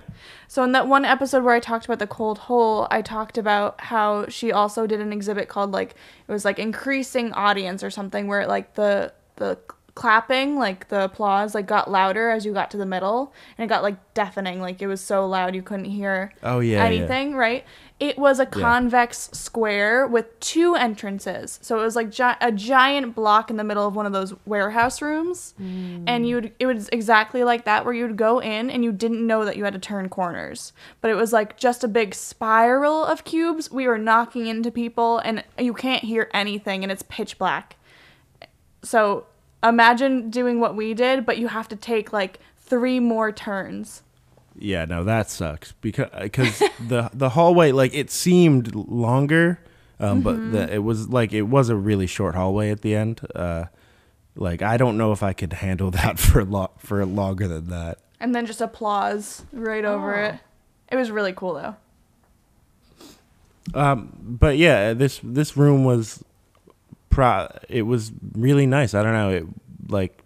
[0.48, 3.80] So in that one episode where I talked about the cold hole, I talked about
[3.80, 5.90] how she also did an exhibit called like
[6.26, 9.58] it was like increasing audience or something where like the the
[10.00, 13.68] clapping, like the applause like got louder as you got to the middle and it
[13.68, 16.78] got like deafening, like it was so loud you couldn't hear Oh yeah.
[16.78, 16.84] yeah.
[16.84, 17.66] anything, right?
[18.00, 21.58] It was a convex square with two entrances.
[21.60, 24.32] So it was like gi- a giant block in the middle of one of those
[24.46, 25.52] warehouse rooms.
[25.60, 26.04] Mm.
[26.06, 28.92] And you would it was exactly like that where you would go in and you
[28.92, 30.72] didn't know that you had to turn corners.
[31.02, 33.70] But it was like just a big spiral of cubes.
[33.70, 37.76] We were knocking into people and you can't hear anything and it's pitch black.
[38.82, 39.26] So
[39.62, 44.02] imagine doing what we did, but you have to take like three more turns.
[44.58, 46.58] Yeah, no, that sucks because because
[46.88, 49.58] the the hallway like it seemed longer,
[49.98, 53.20] um, but the, it was like it was a really short hallway at the end.
[53.34, 53.66] Uh,
[54.36, 57.98] like I don't know if I could handle that for lo- for longer than that.
[58.18, 60.24] and then just applause right over Oh.
[60.28, 60.34] it.
[60.92, 61.76] It was really cool though.
[63.74, 66.24] Um, but yeah, this this room was
[67.10, 67.48] pro.
[67.68, 68.94] It was really nice.
[68.94, 69.30] I don't know.
[69.30, 69.44] It
[69.88, 70.22] like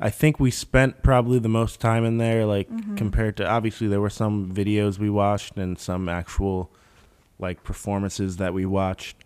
[0.00, 2.44] I think we spent probably the most time in there.
[2.44, 6.70] Like compared to obviously there were some videos we watched and some actual
[7.38, 9.16] like performances that we watched.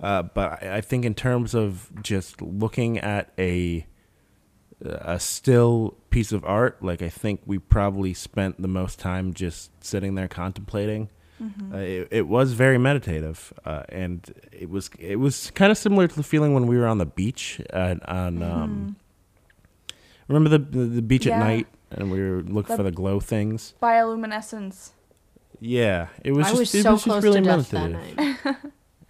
[0.00, 3.86] Uh, but I, I think in terms of just looking at a
[4.84, 9.70] a still piece of art, like I think we probably spent the most time just
[9.82, 11.10] sitting there contemplating.
[11.42, 16.06] Uh, it, it was very meditative, uh, and it was it was kind of similar
[16.08, 18.42] to the feeling when we were on the beach uh, on.
[18.42, 18.96] Um,
[20.28, 21.34] remember the the, the beach Yeah.
[21.36, 23.74] at night, and we were looking The- for the glow things.
[23.82, 24.90] Bioluminescence.
[25.60, 26.46] Yeah, it was.
[26.46, 28.56] I just, was it so was just close really to death that night.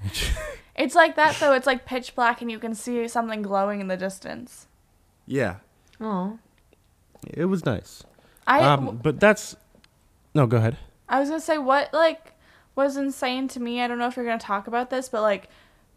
[0.77, 1.53] It's like that though.
[1.53, 4.67] It's like pitch black and you can see something glowing in the distance.
[5.27, 5.57] Yeah,
[6.01, 6.39] Oh,
[7.29, 8.03] it was nice.
[8.47, 9.55] I um, but that's
[10.35, 10.47] no.
[10.49, 10.77] Go ahead.
[11.09, 12.33] I was gonna say what like
[12.77, 13.81] was insane to me.
[13.81, 15.49] I don't know if you're gonna talk about this, but like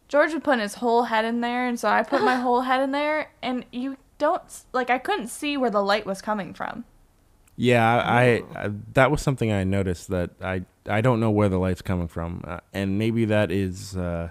[0.08, 2.82] George would put his whole head in there, and so I put my whole head
[2.82, 4.42] in there, and you don't
[4.74, 6.86] like I couldn't see where the light was coming from.
[7.56, 11.58] Yeah, I, I that was something I noticed that I I don't know where the
[11.58, 14.30] light's coming from, uh, and maybe that is uh,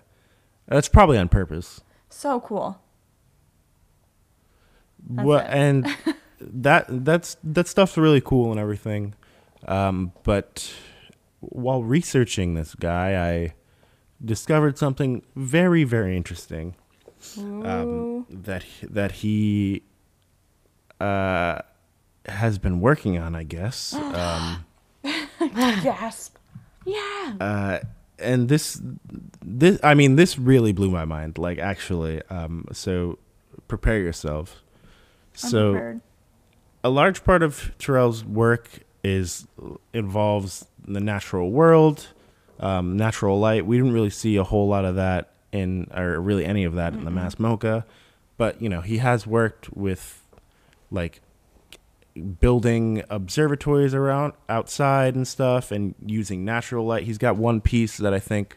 [0.69, 1.81] that's probably on purpose.
[2.09, 2.81] So cool.
[5.09, 5.47] That's Well, it.
[5.49, 5.97] and
[6.41, 9.15] that that's that stuff's really cool and everything.
[9.67, 10.73] Um, but
[11.41, 13.55] while researching this guy, I
[14.25, 16.75] discovered something very very interesting.
[17.39, 19.83] Um, that that he
[21.01, 21.59] uh,
[22.27, 23.95] has been working on, I guess.
[25.03, 26.37] Um, Gasp.
[26.85, 27.35] yeah.
[27.41, 27.79] uh,
[28.19, 28.81] and this
[29.45, 31.39] this I mean this really blew my mind.
[31.39, 33.19] Like actually, um, so
[33.69, 34.63] prepare yourself.
[35.35, 36.01] I'm So prepared.
[36.83, 39.47] a large part of Turrell's work is
[39.93, 42.09] involves the natural world,
[42.61, 43.67] um, natural light.
[43.67, 46.93] We didn't really see a whole lot of that in, or really any of that
[46.93, 47.85] in the Mass MoCA,
[48.37, 50.23] but you know he has worked with
[50.91, 51.21] like
[52.41, 57.05] building observatories around outside and stuff and using natural light.
[57.05, 58.57] He's got one piece that I think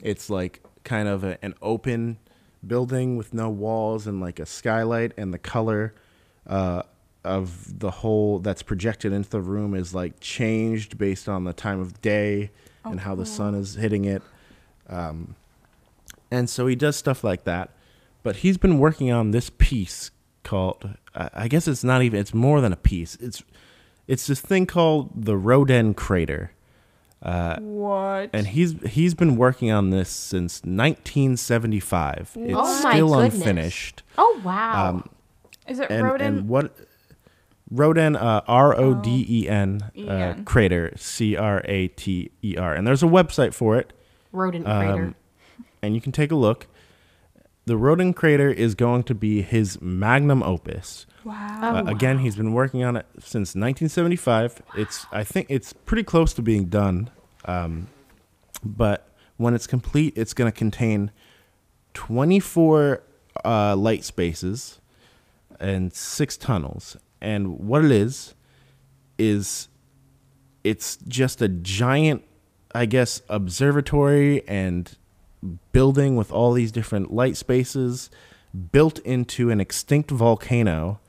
[0.00, 2.18] it's like kind of a, an open
[2.66, 5.94] building with no walls and like a skylight and the color
[6.46, 6.82] uh,
[7.24, 11.80] of the whole that's projected into the room is like changed based on the time
[11.80, 12.50] of day
[12.84, 14.22] and how the sun is hitting it.
[14.88, 15.34] Um,
[16.30, 17.70] and so he does stuff like that.
[18.22, 20.10] But he's been working on this piece
[20.44, 23.16] called I I guess it's not even it's more than a piece.
[23.16, 23.42] It's
[24.06, 26.52] it's this thing called the Roden crater.
[27.20, 28.30] Uh, what?
[28.32, 32.32] and he's he's been working on this since 1975.
[32.36, 33.34] It's Oh my still goodness.
[33.34, 34.02] unfinished.
[34.16, 34.88] Oh wow.
[34.90, 35.10] Um,
[35.66, 36.38] Is it and, rodent?
[36.38, 36.74] and what
[37.70, 40.44] Roden uh, R O D E N uh, E-N.
[40.44, 43.92] crater C R A T E R and there's a website for it
[44.64, 45.02] crater.
[45.04, 45.14] um,
[45.82, 46.66] and you can take a look.
[47.66, 51.04] The Roden crater is going to be his magnum opus.
[51.24, 51.58] wow.
[51.62, 54.62] Oh, Uh, again, he's been working on it since 1975.
[54.76, 57.10] It's I think it's pretty close to being done,
[57.44, 57.88] um,
[58.64, 61.10] but when it's complete, it's going to contain
[61.92, 63.02] 24
[63.44, 64.80] uh, light spaces
[65.60, 66.96] and six tunnels.
[67.20, 68.34] And what it is
[69.18, 69.68] is
[70.64, 72.24] it's just a giant,
[72.74, 74.96] I guess, observatory and
[75.72, 78.10] building with all these different light spaces
[78.72, 81.00] built into an extinct volcano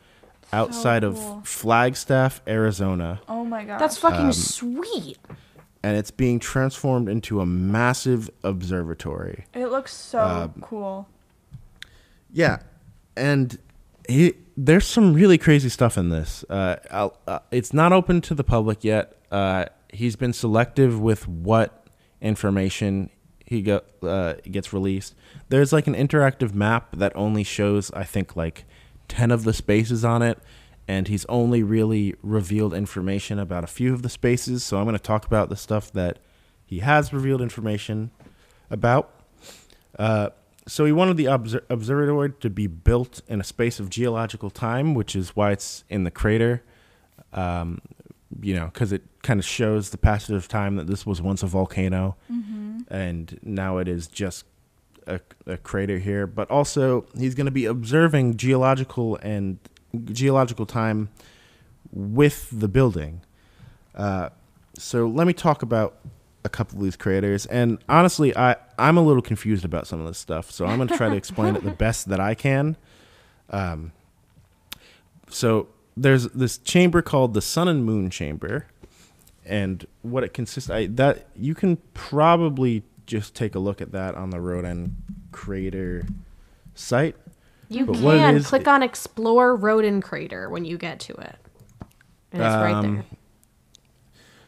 [0.53, 1.39] outside cool.
[1.39, 3.79] of Flagstaff, Arizona, Oh my god.
[3.79, 5.17] That's fucking Um, sweet.
[5.83, 9.45] and it's being transformed into a massive observatory.
[9.53, 11.07] It looks so Um, cool.
[12.31, 12.59] Yeah,
[13.15, 13.57] and
[14.09, 16.43] he, there's some really crazy stuff in this.
[16.49, 19.17] Uh, uh, it's not open to the public yet.
[19.31, 21.87] Uh, he's been selective with what
[22.21, 23.09] information
[23.45, 25.15] he go, uh, gets released.
[25.49, 28.65] There's like an interactive map that only shows, I think, like
[29.07, 30.39] ten of the spaces on it,
[30.87, 34.63] and he's only really revealed information about a few of the spaces.
[34.63, 36.19] So I'm going to talk about the stuff that
[36.65, 38.11] he has revealed information
[38.69, 39.13] about.
[39.97, 40.29] Uh,
[40.69, 44.93] so he wanted the obser- observatory to be built in a space of geological time,
[44.93, 46.63] which is why it's in the crater.
[47.33, 47.81] Um,
[48.41, 51.41] you know, because it kind of shows the passage of time that this was once
[51.41, 52.15] a volcano,
[52.87, 54.45] and now it is just
[55.07, 56.27] a, a crater here.
[56.27, 59.57] But also, he's going to be observing geological and
[60.11, 61.09] geological time
[61.91, 63.21] with the building.
[63.95, 64.29] Uh,
[64.77, 65.97] so let me talk about
[66.43, 67.45] a couple of these craters.
[67.47, 70.51] And honestly, I I'm a little confused about some of this stuff.
[70.51, 72.77] So I'm going to try to explain it the best that I can.
[73.49, 73.91] Um,
[75.29, 75.67] so
[75.97, 78.67] there's this chamber called the Sun and Moon Chamber,
[79.45, 84.15] and what it consists I that you can probably just take a look at that
[84.15, 84.95] on the Roden
[85.31, 86.05] crater
[86.75, 87.15] site.
[87.67, 91.35] You but can is- click on Explore Roden Crater when you get to it.
[92.31, 93.05] And it's right Um, there.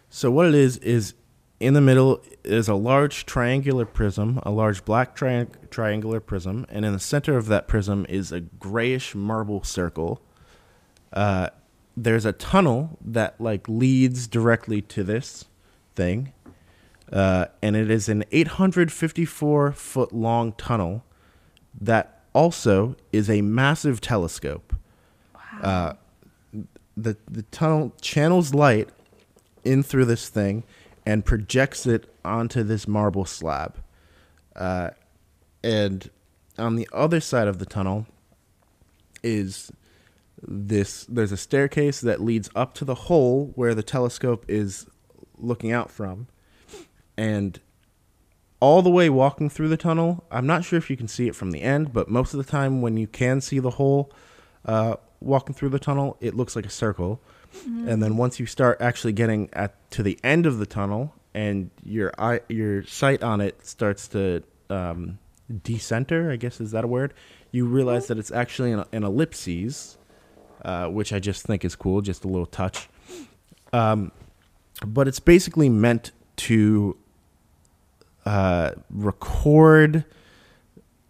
[0.10, 1.14] So what it is is
[1.62, 6.84] in the middle is a large triangular prism, a large black tri- triangular prism, and
[6.84, 10.20] in the center of that prism is a grayish marble circle.
[11.14, 11.50] Uh,
[11.96, 15.46] there's a tunnel that like leads directly to this
[15.96, 16.34] thing,
[17.14, 21.04] uh, and it is an 854 foot long tunnel
[21.80, 24.76] that also is a massive telescope.
[25.62, 25.94] Uh,
[26.98, 28.90] the the tunnel channels light
[29.64, 30.64] in through this thing
[31.06, 33.82] and projects it onto this marble slab.
[34.56, 34.92] Uh,
[35.64, 36.10] and
[36.58, 38.06] on the other side of the tunnel
[39.24, 39.72] is
[40.44, 44.88] this there's a staircase that leads up to the hole where the telescope is
[45.38, 46.28] looking out from.
[47.18, 47.60] And
[48.60, 51.36] all the way walking through the tunnel, I'm not sure if you can see it
[51.36, 54.12] from the end, but most of the time when you can see the hole
[54.66, 57.22] uh, walking through the tunnel, it looks like a circle.
[57.66, 61.70] And then once you start actually getting at to the end of the tunnel, and
[61.84, 65.20] your eye, your sight on it starts to um,
[65.64, 67.14] decenter, I guess is that a word?
[67.52, 69.98] You realize that it's actually an, an ellipses,
[70.64, 72.90] uh, which I just think is cool, just a little touch.
[73.74, 74.12] Um,
[74.86, 76.98] but it's basically meant to
[78.26, 80.06] uh, record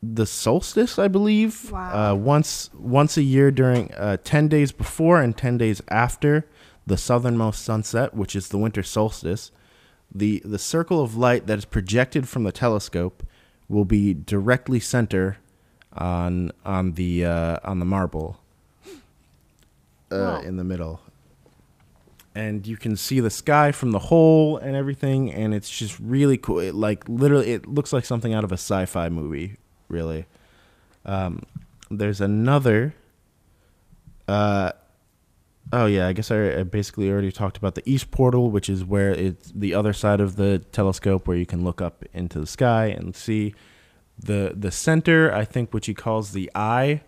[0.03, 1.71] the solstice, I believe.
[1.71, 2.11] Wow.
[2.11, 6.47] Uh, once once a year during uh, ten days before and ten days after
[6.87, 9.51] the southernmost sunset, which is the winter solstice.
[10.13, 13.23] The the circle of light that is projected from the telescope
[13.69, 15.37] will be directly center
[15.93, 18.39] on on the uh, on the marble
[20.11, 20.41] uh, Wow.
[20.41, 21.01] in the middle
[22.33, 26.37] and you can see the sky from the hole and everything and it's just really
[26.37, 29.57] cool it like literally it looks like something out of a sci-fi movie
[29.91, 30.25] really
[31.05, 31.43] um,
[31.89, 32.93] there's another
[34.27, 34.71] uh,
[35.73, 38.83] oh yeah i guess I, I basically already talked about the east portal which is
[38.83, 42.47] where it's the other side of the telescope where you can look up into the
[42.47, 43.53] sky and see
[44.17, 47.01] the the center i think which he calls the eye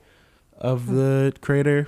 [0.58, 1.88] of the crater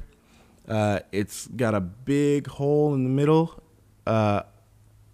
[0.68, 3.62] uh, it's got a big hole in the middle
[4.08, 4.42] uh,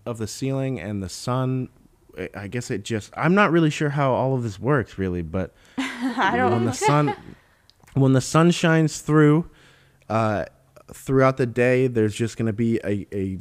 [0.06, 1.70] of the ceiling, and the sun.
[2.18, 3.12] I- I guess it just.
[3.16, 6.74] I'm not really sure how all of this works, really, but I don't when the
[6.74, 7.16] sun
[7.94, 9.50] when the sun shines through
[10.10, 10.46] uh,
[10.94, 13.40] throughout the day, there's just going to be a, a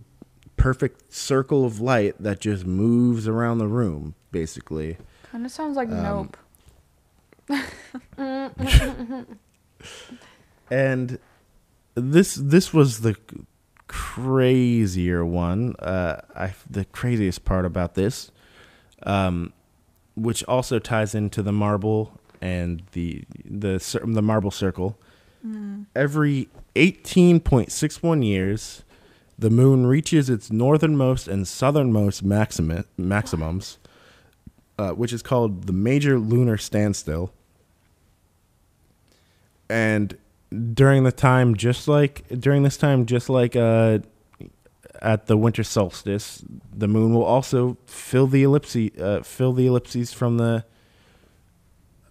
[0.56, 4.96] perfect circle of light that just moves around the room, basically.
[5.30, 6.36] kind of sounds like Um, Nope.
[10.70, 11.18] and
[11.94, 13.16] this this was the
[13.88, 15.74] crazier one.
[15.78, 18.30] Uh, I the craziest part about this,
[19.04, 19.52] um,
[20.16, 24.98] which also ties into the marble and the the the marble circle.
[25.96, 28.82] Every eighteen point six one years,
[29.38, 33.78] the moon reaches its northernmost and southernmost maxima, maximums,
[34.78, 37.32] uh, which is called the major lunar standstill
[39.70, 40.18] and
[40.74, 43.98] during the time just like during this time just like uh
[45.02, 50.12] at the winter solstice the moon will also fill the ellipses uh, fill the ellipses
[50.12, 50.64] from the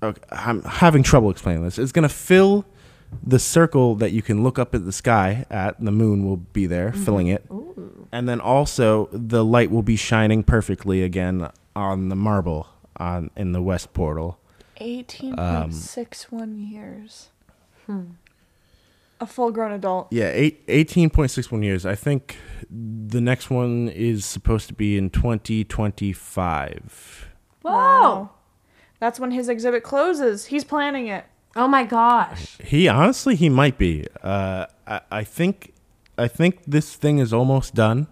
[0.02, 1.78] okay, i'm having trouble explaining this.
[1.78, 2.66] It's going to fill
[3.26, 5.80] the circle that you can look up at the sky at.
[5.84, 7.44] The moon will be there, filling it,
[8.12, 12.68] and then also the light will be shining perfectly again on the marble
[12.98, 14.40] on in the west portal.
[14.80, 17.30] 18.61 years.
[19.22, 20.07] A full grown adult.
[20.11, 21.86] Yeah, eight, 18.61 years.
[21.86, 22.38] I think
[22.70, 27.28] the next one is supposed to be in 2025.
[27.61, 28.30] Whoa.
[28.99, 30.45] That's when his exhibit closes.
[30.45, 31.26] He's planning it.
[31.55, 32.57] Oh my gosh.
[32.63, 34.05] He honestly, he might be.
[34.24, 35.74] Uh, I, I think,
[36.17, 38.07] I think this thing is almost done,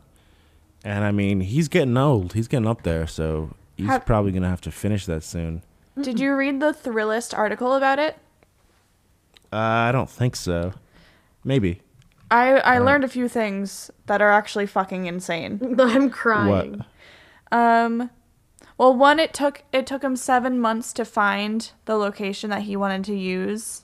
[0.84, 2.34] and I mean, he's getting old.
[2.34, 5.64] He's getting up there, so he's Have- probably gonna have to finish that soon.
[6.00, 8.18] Did you read the Thrillist article about it?
[9.52, 10.74] Uh, I don't think so.
[11.48, 11.82] Maybe.
[12.30, 15.76] I, I learned a few things that are actually fucking insane.
[15.80, 16.84] I'm crying.
[17.50, 17.58] What?
[17.58, 18.10] Um,
[18.78, 22.76] well, one it took it took him seven months to find the location that he
[22.76, 23.84] wanted to use.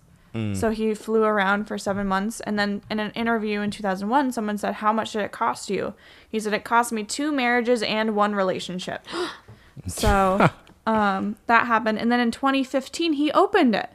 [0.55, 4.57] So he flew around for seven months, and then in an interview in 2001, someone
[4.57, 5.93] said, "How much did it cost you?"
[6.27, 9.05] He said, "It cost me two marriages and one relationship."
[9.87, 10.49] so
[10.87, 13.91] um, that happened, and then in 2015, he opened it,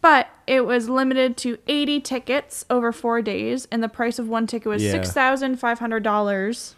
[0.00, 4.46] but it was limited to 80 tickets over four days, and the price of one
[4.46, 4.92] ticket was Yeah.
[4.92, 6.74] six thousand five hundred dollars.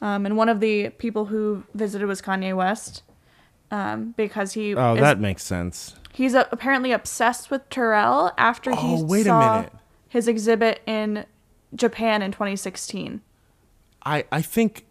[0.00, 3.02] Um, and one of the people who visited was Kanye West,
[3.70, 5.94] um, because he Oh, is- that makes sense.
[6.12, 9.72] he's uh, apparently obsessed with Turrell after he Oh, wait a saw minute.
[10.08, 11.24] his exhibit in
[11.74, 13.20] Japan in 2016.
[14.04, 14.84] I, I think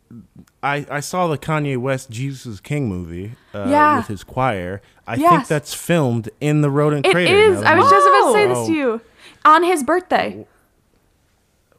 [0.64, 3.98] I, I saw the Kanye West Jesus is King movie uh, Yeah.
[3.98, 4.82] with his choir.
[5.08, 5.32] I Yes.
[5.32, 7.34] think that's filmed in the Roden It Crater.
[7.36, 7.62] is.
[7.62, 8.68] now I was just about to say this Oh.
[8.68, 9.02] to you
[9.46, 10.46] on his birthday.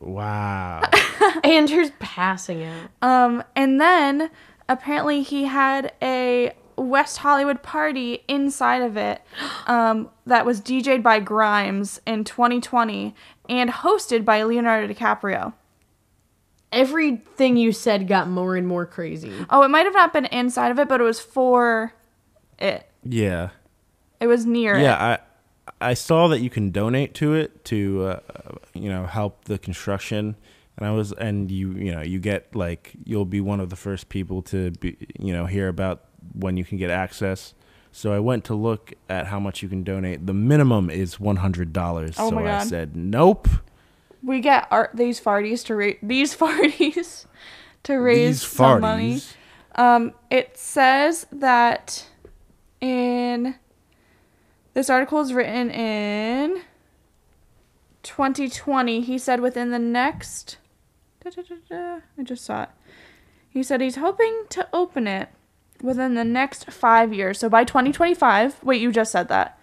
[0.01, 0.83] Wow.
[1.45, 2.89] Andrew's passing out.
[3.03, 4.31] Um, and then
[4.69, 9.23] apparently he had a West Hollywood party inside of it
[9.67, 13.15] um, that was DJ'd by Grimes in 2020
[13.49, 15.53] and hosted by Leonardo DiCaprio.
[16.73, 19.33] Everything you said got more and more crazy.
[19.51, 21.93] Oh, it might have not been inside of it, but it was for
[22.59, 22.89] it.
[23.05, 23.51] yeah.
[24.21, 24.83] It was near it.
[24.83, 25.19] Yeah, I
[25.81, 28.21] I saw that you can donate to it to uh,
[28.73, 30.37] you know help the construction,
[30.77, 33.77] and I was and you you know you get like you'll be one of the
[33.77, 36.05] first people to be you know hear about
[36.35, 37.55] when you can get access.
[37.91, 40.27] So I went to look at how much you can donate.
[40.27, 42.15] The minimum is one hundred dollars.
[42.19, 43.49] Oh so my I said nope.
[44.23, 47.27] We get art these farties to raise these farties
[47.85, 49.21] to raise These some money.
[49.75, 52.07] Um, it says that
[52.81, 53.57] in
[54.75, 56.63] this article is written in
[58.03, 59.01] 2020.
[59.01, 60.59] He said within the next.
[61.23, 62.69] da, da, da, da, I just saw it.
[63.49, 65.29] He said he's hoping to open it
[65.83, 67.39] within the next five years.
[67.39, 68.63] So by 2025.
[68.65, 69.59] Wait, you just said that.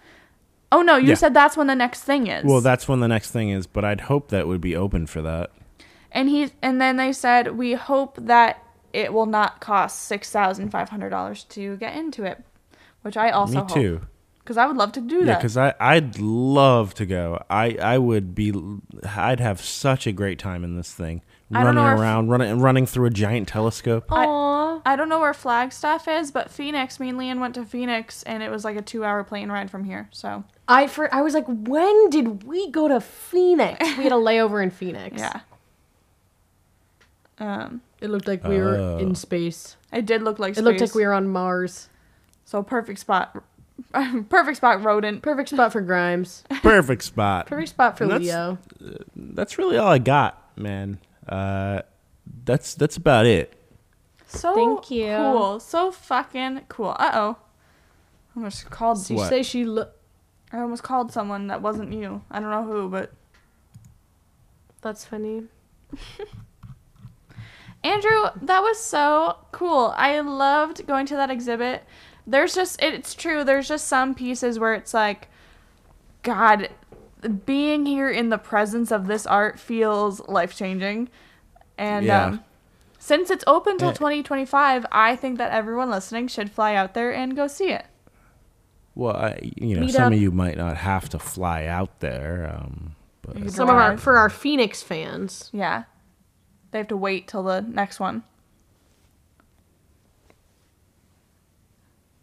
[0.72, 1.14] Oh no, you Yeah.
[1.14, 2.44] said that's when the next thing is.
[2.44, 5.20] Well, that's when the next thing is, but I'd hope that would be open for
[5.22, 5.50] that.
[6.12, 8.62] and he and then they said we hope that
[8.92, 12.42] it will not cost six thousand five hundred dollars to get into it,
[13.02, 14.00] which I also Me too.
[14.40, 15.38] because I would love to do Yeah, that.
[15.38, 17.42] because I I'd love to go.
[17.48, 18.52] I I would be.
[19.16, 21.22] I'd have such a great time in this thing,
[21.58, 24.04] running know if- around, running running through a giant telescope.
[24.12, 24.82] I- Aww.
[24.86, 26.98] I don't know where Flagstaff is, but Phoenix.
[27.00, 29.84] Me and Leon went to Phoenix, and it was like a two-hour plane ride from
[29.84, 30.08] here.
[30.12, 33.78] So I for I was like, when did we go to Phoenix?
[33.98, 35.18] We had a layover in Phoenix.
[35.20, 35.40] yeah.
[37.38, 38.98] Um, It looked like we were Oh.
[38.98, 39.76] in space.
[39.92, 41.88] it did look like It looked like we were on Mars.
[42.44, 43.36] so perfect spot,
[44.28, 45.22] perfect spot, rodent.
[45.22, 46.44] Perfect spot for Grimes.
[46.62, 47.46] Perfect spot.
[47.46, 48.58] Perfect spot for And that's- Leo.
[49.16, 50.98] That's really all I got, man.
[51.30, 51.82] Uh,
[52.44, 53.54] that's that's about it.
[54.26, 55.16] So Thank you.
[55.16, 56.90] cool, so fucking cool.
[56.98, 57.36] Uh oh,
[58.34, 58.98] I almost called.
[59.02, 59.28] Did you What?
[59.28, 59.96] say she look?
[60.52, 62.22] I almost called someone that wasn't you.
[62.30, 63.12] I don't know who, but
[64.82, 65.44] That's funny.
[67.82, 69.94] Andrew, that was so cool.
[69.96, 71.84] I loved going to that exhibit.
[72.26, 73.42] There's just it's true.
[73.44, 75.28] There's just some pieces where it's like
[76.22, 76.68] god,
[77.44, 81.08] being here in the presence of this art feels life-changing.
[81.78, 82.24] And Yeah.
[82.26, 82.44] um
[82.98, 83.94] since it's open till Yeah.
[83.94, 87.86] 2025, I think that everyone listening should fly out there and go see it.
[88.94, 90.12] Well, I, you know, Meet some up.
[90.12, 94.18] of you might not have to fly out there, um, but Some of our for
[94.18, 95.48] our Phoenix fans.
[95.52, 95.84] Yeah.
[96.72, 98.22] They have to wait till the next one.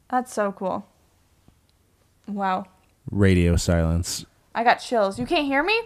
[0.10, 0.86] That's so cool.
[2.28, 2.66] Wow.
[3.10, 4.26] radio silence.
[4.58, 5.20] I got chills.
[5.20, 5.80] You can't hear me?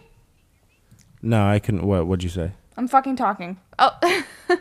[1.21, 1.85] No, I couldn't.
[1.85, 2.07] What?
[2.07, 2.53] What'd you say?
[2.77, 3.59] I'm fucking talking.
[3.77, 4.23] Oh,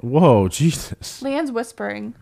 [0.00, 1.22] Whoa, Jesus!
[1.22, 2.14] Leanne's whispering.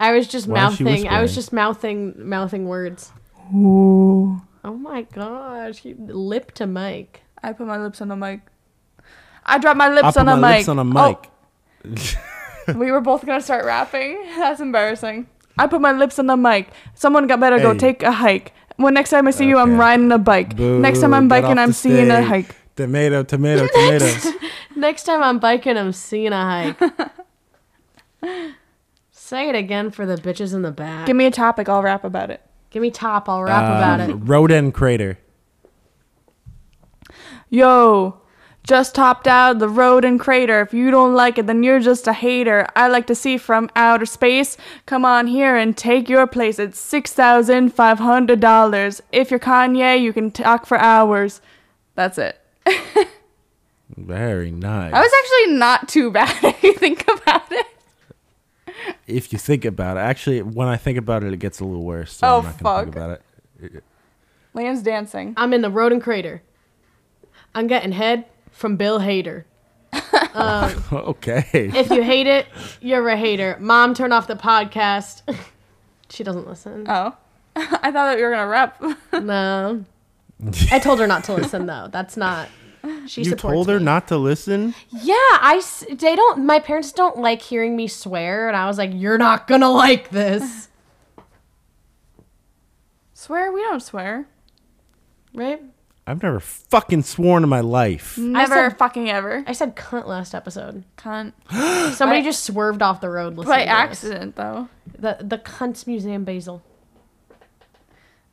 [0.00, 1.06] I was just Why is she mouthing.
[1.08, 1.34] I was whispering?
[1.36, 3.12] just mouthing mouthing words.
[3.54, 4.42] Ooh.
[4.64, 7.22] Oh my gosh, you lip to mic.
[7.44, 8.40] I put my lips on the mic.
[9.46, 10.58] I dropped my lips I'll put on a my mic.
[10.58, 11.18] lips on a oh.
[11.94, 12.16] mic.
[12.68, 14.20] Oh, we were both gonna start rapping.
[14.36, 15.28] That's embarrassing.
[15.56, 16.70] I put my lips on the mic.
[16.94, 17.78] Someone got better go Hey.
[17.78, 18.52] take a hike.
[18.80, 20.58] When next time I see you, I'm riding a bike.
[20.58, 22.26] next time I'm get biking, off I'm the seeing a stage.
[22.26, 22.56] hike.
[22.76, 24.26] Tomato, tomato, tomatoes.
[24.76, 26.80] Next time I'm biking, I'm seeing a hike.
[29.10, 31.06] Say it again for the bitches in the back.
[31.06, 32.40] Give me a topic, I'll rap about it.
[32.70, 33.28] Give me top.
[33.28, 34.10] I'll rap about it.
[34.12, 35.18] Um, Roden crater.
[37.50, 38.19] Yo,
[38.62, 40.60] just hopped out of the Roden crater.
[40.60, 42.66] If you don't like it, then you're just a hater.
[42.76, 44.56] I like to see from outer space.
[44.86, 46.58] Come on here and take your place.
[46.58, 49.02] It's six thousand five hundred dollars.
[49.12, 51.40] If you're Kanye, you can talk for hours.
[51.94, 52.38] That's it.
[53.96, 54.92] Very nice.
[54.94, 57.66] I was actually not too bad if you think about it.
[59.06, 61.84] if you think about it, actually, when I think about it, it gets a little
[61.84, 62.12] worse.
[62.12, 63.02] So Oh, I'm not gonna think fuck.
[63.02, 63.20] about
[63.74, 63.84] it.
[64.54, 65.34] Land's dancing.
[65.36, 66.42] I'm in the Roden crater.
[67.54, 68.26] I'm getting head
[68.60, 69.44] from Bill Hader.
[70.92, 71.48] okay.
[71.52, 72.46] If you hate it,
[72.80, 73.56] you're a hater.
[73.58, 75.22] Mom, turn off the podcast.
[76.10, 76.84] she doesn't listen.
[76.86, 77.16] Oh.
[77.56, 78.80] I thought that you were gonna rap.
[79.14, 79.84] No.
[80.70, 81.88] I told her not to listen though.
[81.90, 82.48] That's not.
[83.06, 83.84] She you supports told her me.
[83.84, 84.74] not to listen.
[84.90, 85.62] Yeah, I.
[85.88, 86.46] They don't.
[86.46, 90.10] My parents don't like hearing me swear, and I was like, "You're not gonna like
[90.10, 90.68] this,
[93.12, 93.52] swear?
[93.52, 94.28] We don't swear.
[95.34, 95.60] right?"
[96.06, 98.18] I've never fucking sworn in my life.
[98.18, 99.44] Never said- fucking ever.
[99.46, 100.82] I said cunt last episode.
[100.96, 101.32] Cunt.
[101.94, 103.70] Somebody By- just swerved off the road listening By to this.
[104.04, 104.68] accident though.
[104.98, 106.62] The the Kunstmuseum Basel.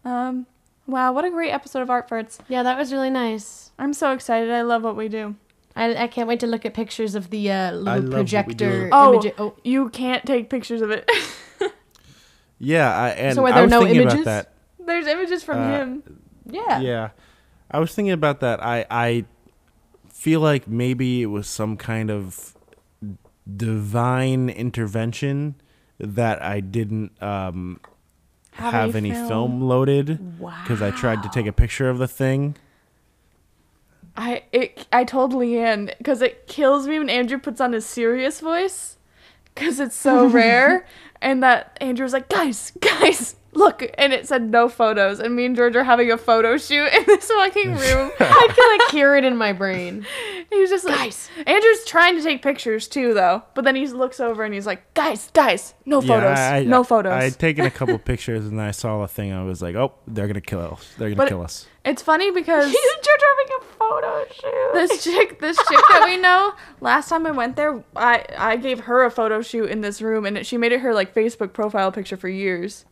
[0.06, 0.46] Um
[0.88, 2.40] wow, what a great episode of Art Farts.
[2.48, 3.72] Yeah, that was really nice.
[3.78, 4.50] I'm so excited.
[4.50, 5.36] I love what we do.
[5.76, 8.16] I, I can't wait to look at pictures of the uh, love little what we
[8.16, 8.90] projector do.
[8.92, 9.34] Oh, image.
[9.38, 11.10] Oh, you can't take pictures of it.
[12.60, 14.22] Yeah, I, and So were I there was no thinking images?
[14.22, 14.54] about that.
[14.84, 16.04] There's images from Uh, him.
[16.50, 16.80] yeah.
[16.80, 17.10] Yeah,
[17.70, 18.64] I was thinking about that.
[18.64, 19.26] I I
[20.10, 22.56] feel like maybe it was some kind of
[23.56, 25.56] divine intervention
[26.00, 27.80] that I didn't um,
[28.52, 29.28] Have have, any film?
[29.28, 32.56] film, loaded because I tried to take a picture of the thing.
[34.16, 38.40] I it I told Leanne because it kills me when Andrew puts on his serious
[38.40, 38.98] voice
[39.54, 40.88] because it's so rare,
[41.22, 45.56] and that Andrew's like, "Guys, guys, look!" and it said no photos, and me and
[45.56, 48.12] George are having a photo shoot in this fucking room.
[48.20, 50.06] I can like hear it in my brain.
[50.50, 51.30] he was just like, Guys.
[51.46, 54.94] Andrew's trying to take pictures too, though, but then he looks over and he's like,
[54.94, 58.58] "Guys, guys, no photos, I, I, no photos." I had taken a couple pictures and
[58.60, 59.34] then I saw a thing.
[59.34, 60.94] I was like, oh, they're gonna kill us.
[60.98, 61.68] They're gonna But- kill us.
[61.86, 64.74] it's funny because George are having a photo shoot.
[64.74, 68.82] this chick this chick that we know last time i went there i i gave
[68.82, 71.54] her a photo shoot in this room and it, she made it her like facebook
[71.54, 72.84] profile picture for years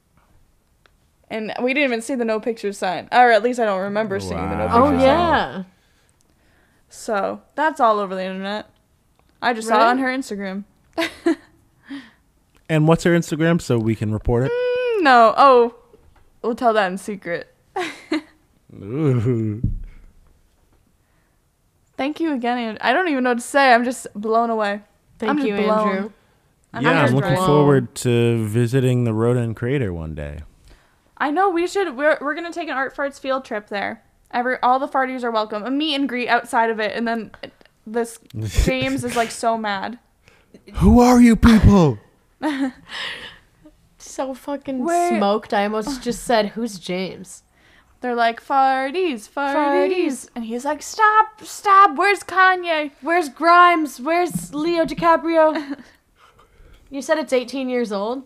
[1.30, 4.19] and we didn't even see the no pictures sign or at least i don't remember
[4.19, 4.86] seeing the no Wow.
[4.86, 5.63] oh pictures sign Oh yeah.
[6.89, 8.69] so that's all over the internet
[9.41, 10.63] i just saw it on her instagram
[12.67, 14.51] And what's her Instagram so we can report it?
[14.51, 15.76] Mm, no oh
[16.41, 17.53] we'll tell that in secret
[18.82, 19.61] Ooh.
[21.97, 22.80] thank you again Andrew.
[22.82, 24.82] i don't even know what to say i'm just blown away
[25.17, 25.89] Thank I'm you, blown.
[25.89, 26.11] Andrew.
[26.73, 27.47] I'm yeah, I'm looking blown.
[27.47, 30.39] forward to visiting the Roden crater one day.
[31.18, 31.95] I know we should.
[31.95, 34.03] We're we're gonna take an art farts field trip there.
[34.32, 35.63] Every all the farties are welcome.
[35.63, 37.32] A meet and greet outside of it, and then
[37.88, 38.20] this
[38.66, 39.99] James is like so mad.
[40.76, 41.97] Who are you people?
[43.97, 45.18] So fucking Wait.
[45.18, 45.53] smoked.
[45.53, 47.43] I almost just said, "Who's James?"
[48.01, 50.30] They're like farties, farties, Farties.
[50.36, 51.97] and he's like, stop, stop.
[51.97, 52.91] Where's Kanye?
[53.01, 53.99] Where's Grimes?
[53.99, 55.80] Where's Leo DiCaprio?
[56.91, 58.24] you said it's 18 years old.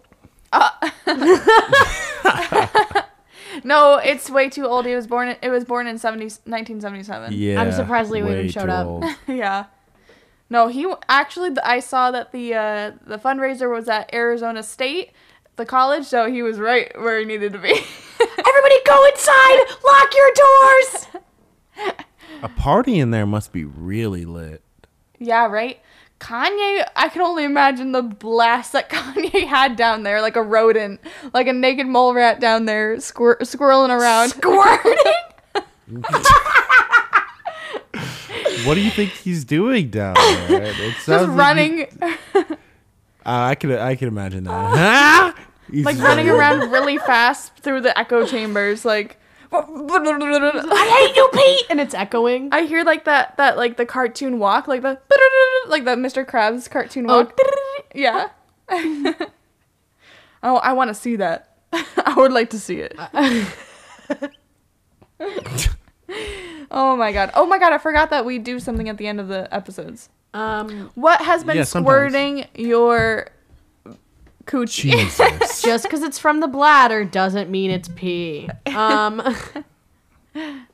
[3.63, 4.85] No, it's way too old.
[4.85, 5.35] He was born.
[5.41, 7.33] It was born in 70, 1977.
[7.33, 7.61] Yeah.
[7.61, 9.03] I'm surprised Leo even showed up.
[9.27, 9.65] yeah.
[10.49, 11.55] No, he actually.
[11.63, 15.11] I saw that the uh, the fundraiser was at Arizona State,
[15.55, 16.05] the college.
[16.05, 17.69] So he was right where he needed to be.
[18.19, 19.65] Everybody go inside!
[19.85, 21.07] Lock your doors!
[22.41, 24.61] A party in there must be really lit.
[25.19, 25.79] Yeah, right?
[26.19, 30.99] Kanye, I can only imagine the blast that Kanye had down there, like a rodent,
[31.33, 34.29] like a naked mole rat down there, squir- squirreling around.
[34.29, 35.13] Squirting?
[38.65, 40.15] What do you think he's doing down
[40.47, 40.63] there?
[40.65, 41.87] It Just sounds like running,
[42.33, 42.45] Uh,
[43.25, 45.35] I could I can imagine that.
[45.71, 49.18] Like running running- around really fast through the echo chambers, like.
[49.51, 51.65] I hate you, Pete!
[51.69, 52.49] And it's echoing.
[52.51, 54.99] I hear like that, that like the cartoon walk, like the,
[55.67, 56.25] like the Mr.
[56.25, 57.17] Krabs cartoon Oh.
[57.23, 57.37] walk.
[57.95, 58.27] Yeah.
[60.43, 61.55] oh, I want to see that.
[61.73, 62.95] I would like to see it.
[66.71, 67.31] Oh my god.
[67.33, 70.09] Oh my god, I forgot that we do something at the end of the episodes.
[70.33, 71.85] Um, What has been Yeah, sometimes.
[72.13, 73.29] squirting your
[74.49, 74.91] coochie?
[74.91, 75.61] Jesus.
[75.63, 78.49] just because it's from the bladder doesn't mean it's pee.
[78.67, 79.21] Um,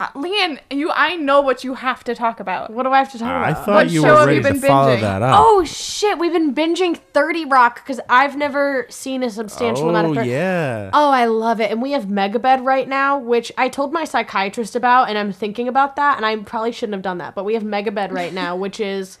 [0.00, 2.70] Uh, Leanne, you I know what you have to talk about.
[2.70, 3.42] what do I have to talk about?
[3.44, 3.64] I about?
[3.64, 5.00] thought What you show were have ready you to been follow binging?
[5.00, 5.40] that up.
[5.42, 10.12] Oh shit, we've been binging 30 Rock because I've never seen a substantial amount of
[10.12, 10.90] Oh, 30 yeah.
[10.92, 11.72] Oh, I love it.
[11.72, 15.66] And we have Megabed right now, which I told my psychiatrist about, and I'm thinking
[15.66, 17.34] about that, and I probably shouldn't have done that.
[17.34, 19.18] But we have Megabed right now, which is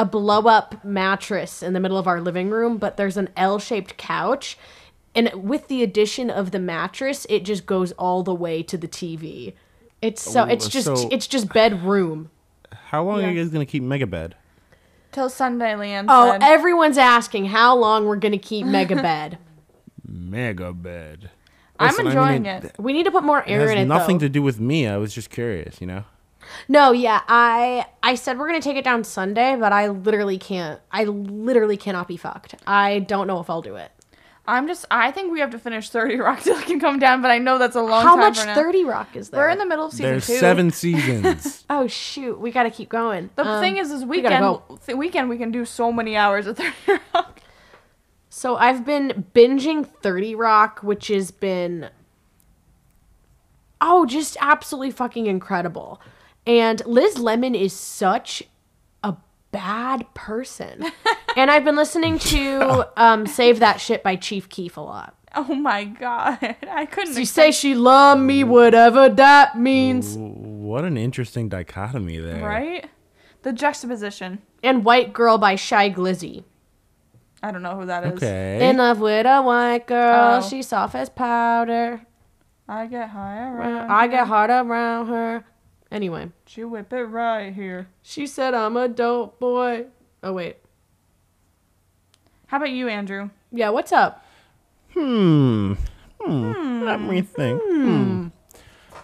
[0.00, 3.58] a blow up mattress in the middle of our living room, but there's an L
[3.58, 4.56] shaped couch.
[5.14, 8.88] And with the addition of the mattress, it just goes all the way to the
[8.88, 9.54] TV.
[10.00, 12.30] It's so it's just so- it's just bedroom.
[12.90, 14.32] How long are you guys gonna keep Megabed?
[15.12, 16.42] Till Sunday, Leanne Oh, said.
[16.42, 19.36] everyone's asking how long we're gonna keep Megabed.
[20.08, 21.28] Megabed.
[21.78, 22.72] I'm Listen, I enjoying mean, it.
[22.78, 23.84] we need to put more air has in it.
[23.86, 24.26] nothing though.
[24.26, 24.86] to do with me.
[24.86, 26.04] I was just curious, you know.
[26.68, 30.80] No, yeah, I I said we're gonna take it down Sunday, but I literally can't.
[30.90, 32.54] I literally cannot be fucked.
[32.66, 33.92] I don't know if I'll do it.
[34.46, 37.22] I'm just I think we have to finish 30 Rock till it can come down,
[37.22, 38.54] but I know that's a long How time much from now.
[38.54, 39.40] Thirty Rock is there?
[39.40, 40.36] We're in the middle of season There's two.
[40.38, 41.64] seven seasons.
[41.70, 43.30] Oh shoot, we gotta keep going.
[43.36, 44.62] The Um, thing is, this we weekend, go.
[44.86, 46.72] th- weekend we can do so many hours of 30
[47.14, 47.40] Rock.
[48.28, 51.90] So I've been binging 30 Rock, which has been
[53.80, 56.00] oh, just absolutely fucking incredible.
[56.46, 58.42] And Liz Lemon is such
[59.02, 59.14] a
[59.52, 60.84] bad person.
[61.36, 65.14] and I've been listening to um, Save That Shit by Chief Keef a lot.
[65.36, 66.38] Oh my god,
[66.68, 67.14] I couldn't.
[67.14, 70.16] She expect- say she love me, whatever that means.
[70.18, 72.42] what an interesting dichotomy there.
[72.44, 72.90] right?
[73.42, 74.40] The juxtaposition.
[74.62, 76.42] And White Girl by Shy Glizzy.
[77.42, 78.12] I don't know who that is.
[78.14, 78.68] Okay.
[78.68, 80.46] In love with a white girl, Oh.
[80.48, 82.02] she's soft as powder.
[82.68, 83.90] I get high around.
[83.90, 85.44] I get hard around her.
[85.90, 87.88] Anyway, She whip it right here.
[88.02, 89.86] she said I'm a dope boy.
[90.22, 90.56] Oh wait,
[92.46, 93.30] How about you, Andrew?
[93.50, 93.70] yeah.
[93.70, 94.24] What's up?
[94.94, 95.74] Hmm.
[96.20, 96.82] Hmm.
[96.84, 97.60] Let me think.
[97.62, 98.26] Hmm.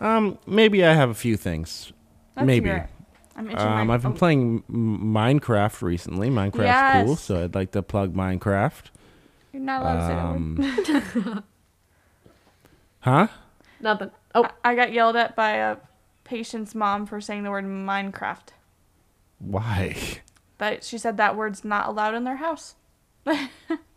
[0.00, 0.38] Um.
[0.46, 1.92] Maybe I have a few things.
[2.36, 2.68] Let's maybe.
[2.68, 2.90] hear it.
[3.36, 3.86] I'm itching Um.
[3.88, 6.28] my- I've been oh, playing M- Minecraft recently.
[6.30, 8.90] Minecraft's cool, so I'd like to plug Minecraft.
[9.52, 11.26] You're not allowed to say that word.
[11.36, 11.44] Um.
[13.00, 13.26] huh?
[13.80, 14.10] Nothing.
[14.34, 15.76] Oh, I I got yelled at by a
[16.26, 18.48] patient's mom for saying the word Minecraft.
[19.38, 19.96] Why?
[20.58, 22.74] That she said that word's not allowed in their house.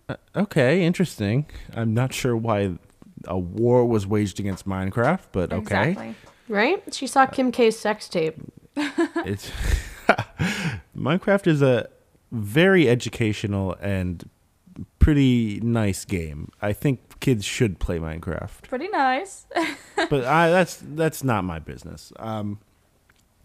[0.10, 1.46] Uh, okay, interesting.
[1.76, 2.80] I'm not sure why
[3.26, 5.92] a war was waged against Minecraft, but okay.
[5.92, 6.16] Exactly.
[6.48, 6.84] right.
[6.92, 8.36] She saw uh, Kim K's sex tape.
[8.76, 9.52] It's
[10.98, 11.90] Minecraft is a
[12.32, 14.28] very educational and
[14.98, 16.50] pretty nice game.
[16.62, 19.46] I think kids should play Minecraft, Pretty nice.
[20.10, 22.14] but I, that's that's not my business.
[22.18, 22.60] Um,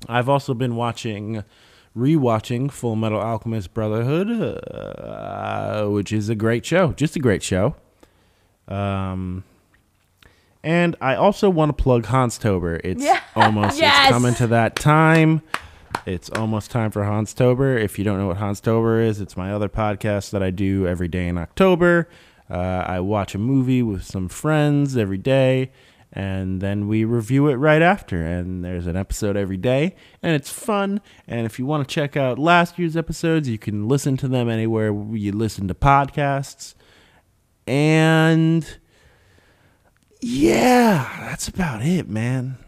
[0.09, 1.45] I've also been watching,
[1.97, 7.75] rewatching Fullmetal Alchemist Brotherhood, uh, which is a great show, just a great show.
[8.69, 9.45] Um,
[10.63, 12.81] and I also want to plug Hanstober.
[12.85, 13.21] It's Yeah.
[13.37, 14.09] almost Yes.
[14.09, 15.43] it's coming to that time.
[16.07, 17.81] It's almost time for Hanstober.
[17.81, 21.09] If you don't know what Hanstober is, it's my other podcast that I do every
[21.09, 22.09] day in October.
[22.51, 25.71] Uh, I watch a movie with some friends every day,
[26.13, 28.23] and then we review it right after.
[28.25, 31.01] And there's an episode every day, and it's fun.
[31.27, 34.49] And if you want to check out last year's episodes, you can listen to them
[34.49, 36.75] anywhere you listen to podcasts.
[37.67, 38.77] And
[40.21, 42.59] yeah, that's about it, man.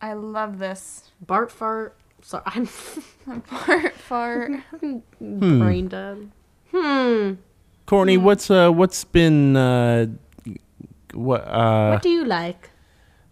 [0.00, 1.10] I love this.
[1.20, 1.96] Bart fart.
[2.20, 4.52] Sorry, I'm Fart, fart.
[5.20, 6.30] brain dead.
[6.72, 7.32] Hmm.
[7.92, 10.06] Kourtney, what's uh what's been uh
[11.12, 12.70] what uh what do you like?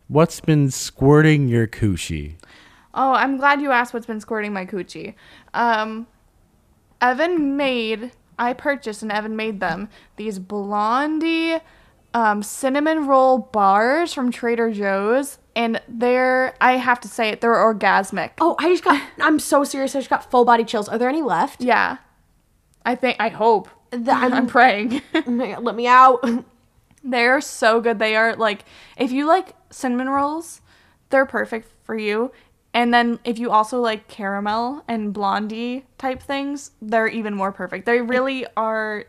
[0.09, 2.35] what's been squirting your coochie?
[2.93, 5.15] Oh, I'm glad you asked what's been squirting my coochie.
[5.55, 6.09] Um,
[7.01, 11.59] Evan made, I purchased and Evan made them, these Blondie
[12.13, 15.39] um, cinnamon roll bars from Trader Joe's.
[15.57, 18.33] And they're, I have to say it, they're orgasmic.
[18.41, 19.01] Oh, I just got.
[19.21, 19.95] I'm so serious.
[19.95, 20.89] I just got full body chills.
[20.89, 21.63] Are there any left?
[21.63, 21.97] Yeah.
[22.85, 23.71] I think, I hope.
[23.91, 25.03] The- I'm, I'm praying.
[25.13, 26.25] God, let me out.
[27.05, 27.99] They're so good.
[27.99, 28.65] They are like
[28.97, 30.61] if you like cinnamon rolls,
[31.09, 32.31] they're perfect for you.
[32.73, 37.87] And then if you also like caramel and blondie type things, they're even more perfect.
[37.87, 39.07] They really are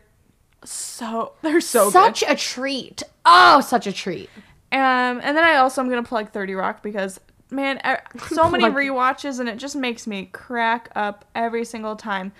[0.64, 2.30] so they're so such good.
[2.30, 3.02] a treat.
[3.26, 4.30] Oh, such a treat.
[4.72, 7.80] Um and then I also am going to plug 30 Rock because man,
[8.28, 12.32] so many rewatches and it just makes me crack up every single time.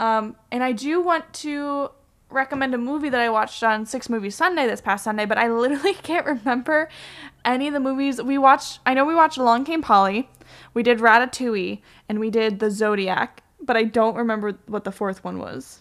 [0.00, 1.90] Um and I do want to
[2.30, 5.48] recommend a movie that I watched on Six Movie Sunday this past Sunday, but I
[5.62, 6.88] literally can't remember
[7.44, 8.80] any of the movies we watched.
[8.86, 10.28] I know we watched Along Came Polly,
[10.74, 15.22] we did Ratatouille, and we did The Zodiac, but I don't remember what the fourth
[15.24, 15.80] one was.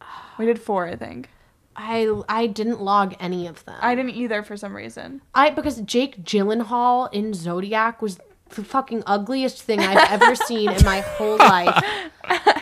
[0.38, 1.28] We did four, I think.
[1.76, 3.76] I I didn't log any of them.
[3.80, 5.22] I didn't either for some reason.
[5.34, 8.18] I because Jake Gyllenhaal in Zodiac was
[8.48, 11.82] the fucking ugliest thing I've ever seen in my whole life.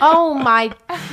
[0.00, 0.68] Oh my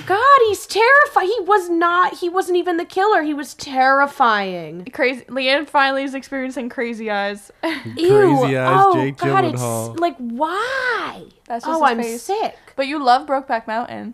[0.05, 1.27] god, he's terrifying.
[1.27, 2.19] He was not.
[2.19, 3.23] He wasn't even the killer.
[3.23, 4.85] He was terrifying.
[4.93, 5.23] Crazy.
[5.25, 7.51] Leanne finally is experiencing crazy eyes.
[7.63, 7.71] Ew.
[7.85, 9.91] Crazy eyes, oh Jake god, Gyllenhaal.
[9.91, 11.25] it's like why?
[11.45, 12.21] That's just oh, his I'm face.
[12.21, 12.57] sick.
[12.75, 14.13] but you love Brokeback Mountain.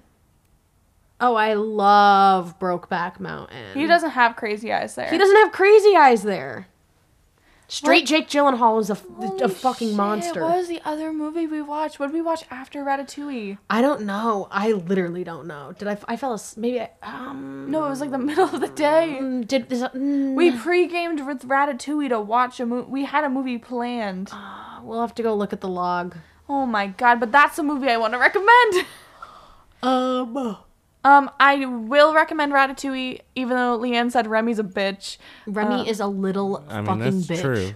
[1.19, 3.73] Oh, I love Brokeback Mountain.
[3.73, 5.09] He doesn't have crazy eyes there.
[5.09, 6.67] He doesn't have crazy eyes there.
[7.69, 8.07] Straight What?
[8.07, 8.97] Jake Gyllenhaal is a,
[9.43, 10.41] a fucking shit, monster.
[10.41, 11.99] What was the other movie we watched?
[11.99, 13.57] What did we watch after Ratatouille?
[13.69, 14.47] I don't know.
[14.49, 15.73] I literally don't know.
[15.77, 15.97] Did I?
[16.07, 16.61] I fell asleep.
[16.61, 16.79] Maybe.
[16.79, 17.69] I, um.
[17.69, 19.17] No, it was like the middle of the day.
[19.21, 22.89] mm, Did mm, We pre-gamed with Ratatouille to watch a movie.
[22.89, 24.31] We had a movie planned.
[24.81, 26.15] We'll have to go look at the log.
[26.47, 27.19] Oh my god!
[27.19, 28.85] But that's a movie I want to recommend.
[29.83, 30.57] Um.
[31.07, 35.17] Um, I will recommend Ratatouille, even though Leanne said Remy's a bitch.
[35.45, 37.41] Remy Uh, is a little I mean, fucking that's bitch.
[37.41, 37.71] true.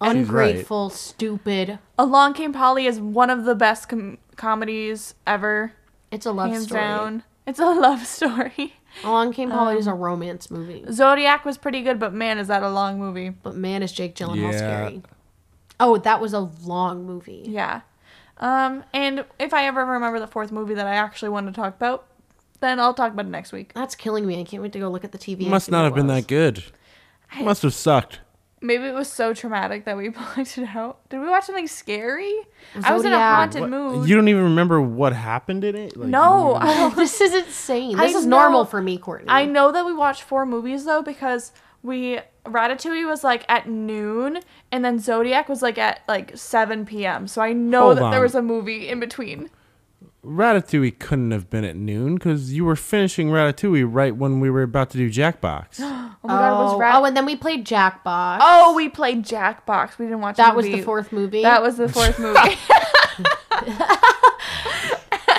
[0.00, 1.78] Ungrateful, stupid.
[1.98, 5.72] Along Came Polly is one of the best com- comedies ever,
[6.10, 6.80] It's a love hands story.
[6.80, 7.22] down.
[7.46, 8.74] It's a love story.
[9.02, 12.48] Along Came Polly Um, is a romance movie, Zodiac was pretty good, but man, is
[12.48, 13.30] that a long movie.
[13.30, 14.58] but man, is Jake Gyllenhaal Yeah.
[14.58, 15.02] scary.
[15.80, 17.44] Oh, that was a long movie.
[17.46, 17.80] Yeah.
[18.38, 21.74] Um, and if I ever remember the fourth movie that I actually want to talk
[21.74, 22.04] about,
[22.66, 23.72] then I'll talk about it next week.
[23.74, 24.40] That's killing me.
[24.40, 25.40] I can't wait to go look at the TV.
[25.42, 26.16] and Must see not what have been was.
[26.22, 26.64] that good.
[27.40, 28.20] Must have sucked.
[28.62, 31.06] Maybe it was so traumatic that we blacked it out.
[31.10, 32.34] Did we watch something scary?
[32.82, 33.36] I was in a Zodiac.
[33.36, 34.08] haunted What- mood.
[34.08, 35.96] You don't even remember what happened in it?
[35.96, 37.98] Like, no, you- I don't this is insane.
[38.00, 39.24] I This is know- normal for me, Kourtney.
[39.28, 41.52] I know that we watched four movies though because
[41.82, 44.40] we Ratatouille was like at noon
[44.72, 47.28] and then Zodiac was like at like 7 p.m.
[47.28, 48.22] So I know Hold that there on.
[48.22, 49.50] was a movie in between.
[50.26, 54.62] Ratatouille couldn't have been at noon because you were finishing Ratatouille right when we were
[54.62, 55.80] about to do Jackbox.
[56.24, 58.38] Oh my god, it was oh, Rat- oh, and then we played Jackbox.
[58.40, 59.96] Oh, we played Jackbox.
[59.96, 61.42] We didn't watch that a was the fourth movie.
[61.42, 62.34] That was the fourth movie.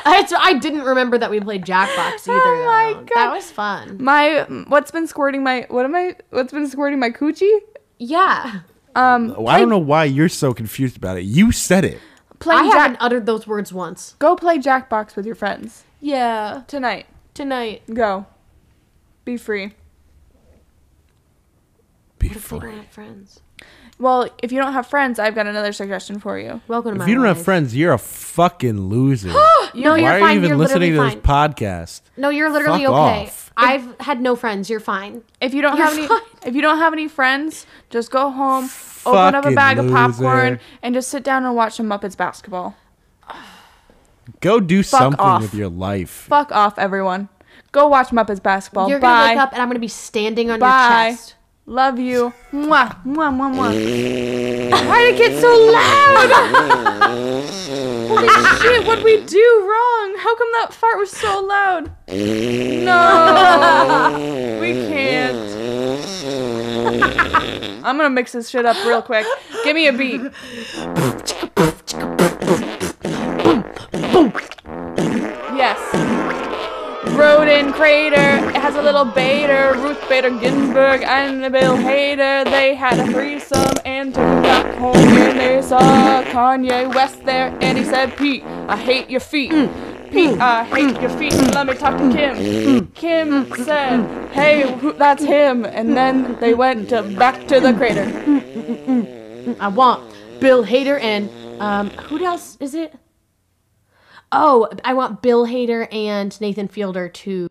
[0.07, 2.39] I, I didn't remember that we played Jackbox either.
[2.39, 2.99] Oh my though.
[2.99, 3.15] God.
[3.15, 4.01] That was fun.
[4.01, 7.59] my what's been squirting my what am I what's been squirting my coochie?
[7.97, 8.61] Yeah.
[8.95, 11.23] Um Well, I don't know why you're so confused about it.
[11.23, 11.99] You said it.
[12.39, 14.15] I playing haven't uttered those words once.
[14.19, 16.63] Go play Jackbox with your friends Yeah.
[16.67, 17.07] tonight.
[17.33, 17.81] Tonight.
[17.93, 18.25] Go.
[19.25, 19.73] Be free.
[22.19, 22.75] Be What if they don't free.
[22.77, 23.39] have friends?
[23.99, 26.61] Well, if you don't have friends, I've got another suggestion for you.
[26.67, 27.45] Welcome to my If you don't have life.
[27.45, 29.29] friends, you're a fucking loser.
[29.73, 30.31] no, you're why are fine.
[30.33, 31.53] you even you're listening to literally this fine.
[31.53, 32.01] podcast?
[32.15, 33.23] No, you're literally Fuck okay.
[33.25, 33.51] off.
[33.57, 34.69] I've had no friends.
[34.69, 35.23] You're fine.
[35.41, 36.21] If you don't You're have any fine.
[36.45, 38.69] if you don't have any friends, just go home,
[39.03, 40.61] open up a Fucking bag of popcorn loser.
[40.83, 42.75] and just sit down and watch some Muppets basketball.
[44.41, 45.41] Go do something off.
[45.41, 46.09] with your life.
[46.11, 47.29] Fuck off everyone.
[47.71, 48.89] Go watch Muppets basketball.
[48.89, 49.29] You're gonna Bye.
[49.31, 51.07] wake up and I'm gonna be standing on Bye.
[51.07, 51.33] your chest.
[51.69, 52.31] Love you.
[52.53, 53.73] Mwah, mwah, mwah, mwah.
[54.87, 56.31] Why did it get so loud?
[58.07, 58.29] Holy
[58.61, 60.15] shit, what'd we do wrong?
[60.17, 61.91] How come that fart was so loud?
[62.07, 62.97] No.
[64.61, 65.35] we can't.
[67.85, 69.25] I'm gonna mix this shit up real quick.
[69.65, 70.21] Give me a beat.
[77.17, 78.49] Roden Crater.
[78.49, 82.45] It has a little Bader, Ruth Bader Ginsburg, and Bill Hader.
[82.45, 84.95] They had a threesome and took it back home.
[84.95, 85.79] And they saw
[86.25, 89.51] Kanye West there, and he said, Pete, I hate your feet.
[89.51, 90.11] Mm.
[90.11, 90.39] Pete, mm.
[90.39, 91.33] I hate your feet.
[91.33, 91.55] Mm.
[91.55, 92.87] Let me talk to Kim.
[92.91, 95.65] Kim said, Hey, who, that's him.
[95.65, 98.05] And then they went to back to the crater.
[99.59, 101.29] I want Bill Hader and
[101.61, 102.93] um who else is it?
[104.31, 107.49] Oh, I want Bill Hader and Nathan Fielder to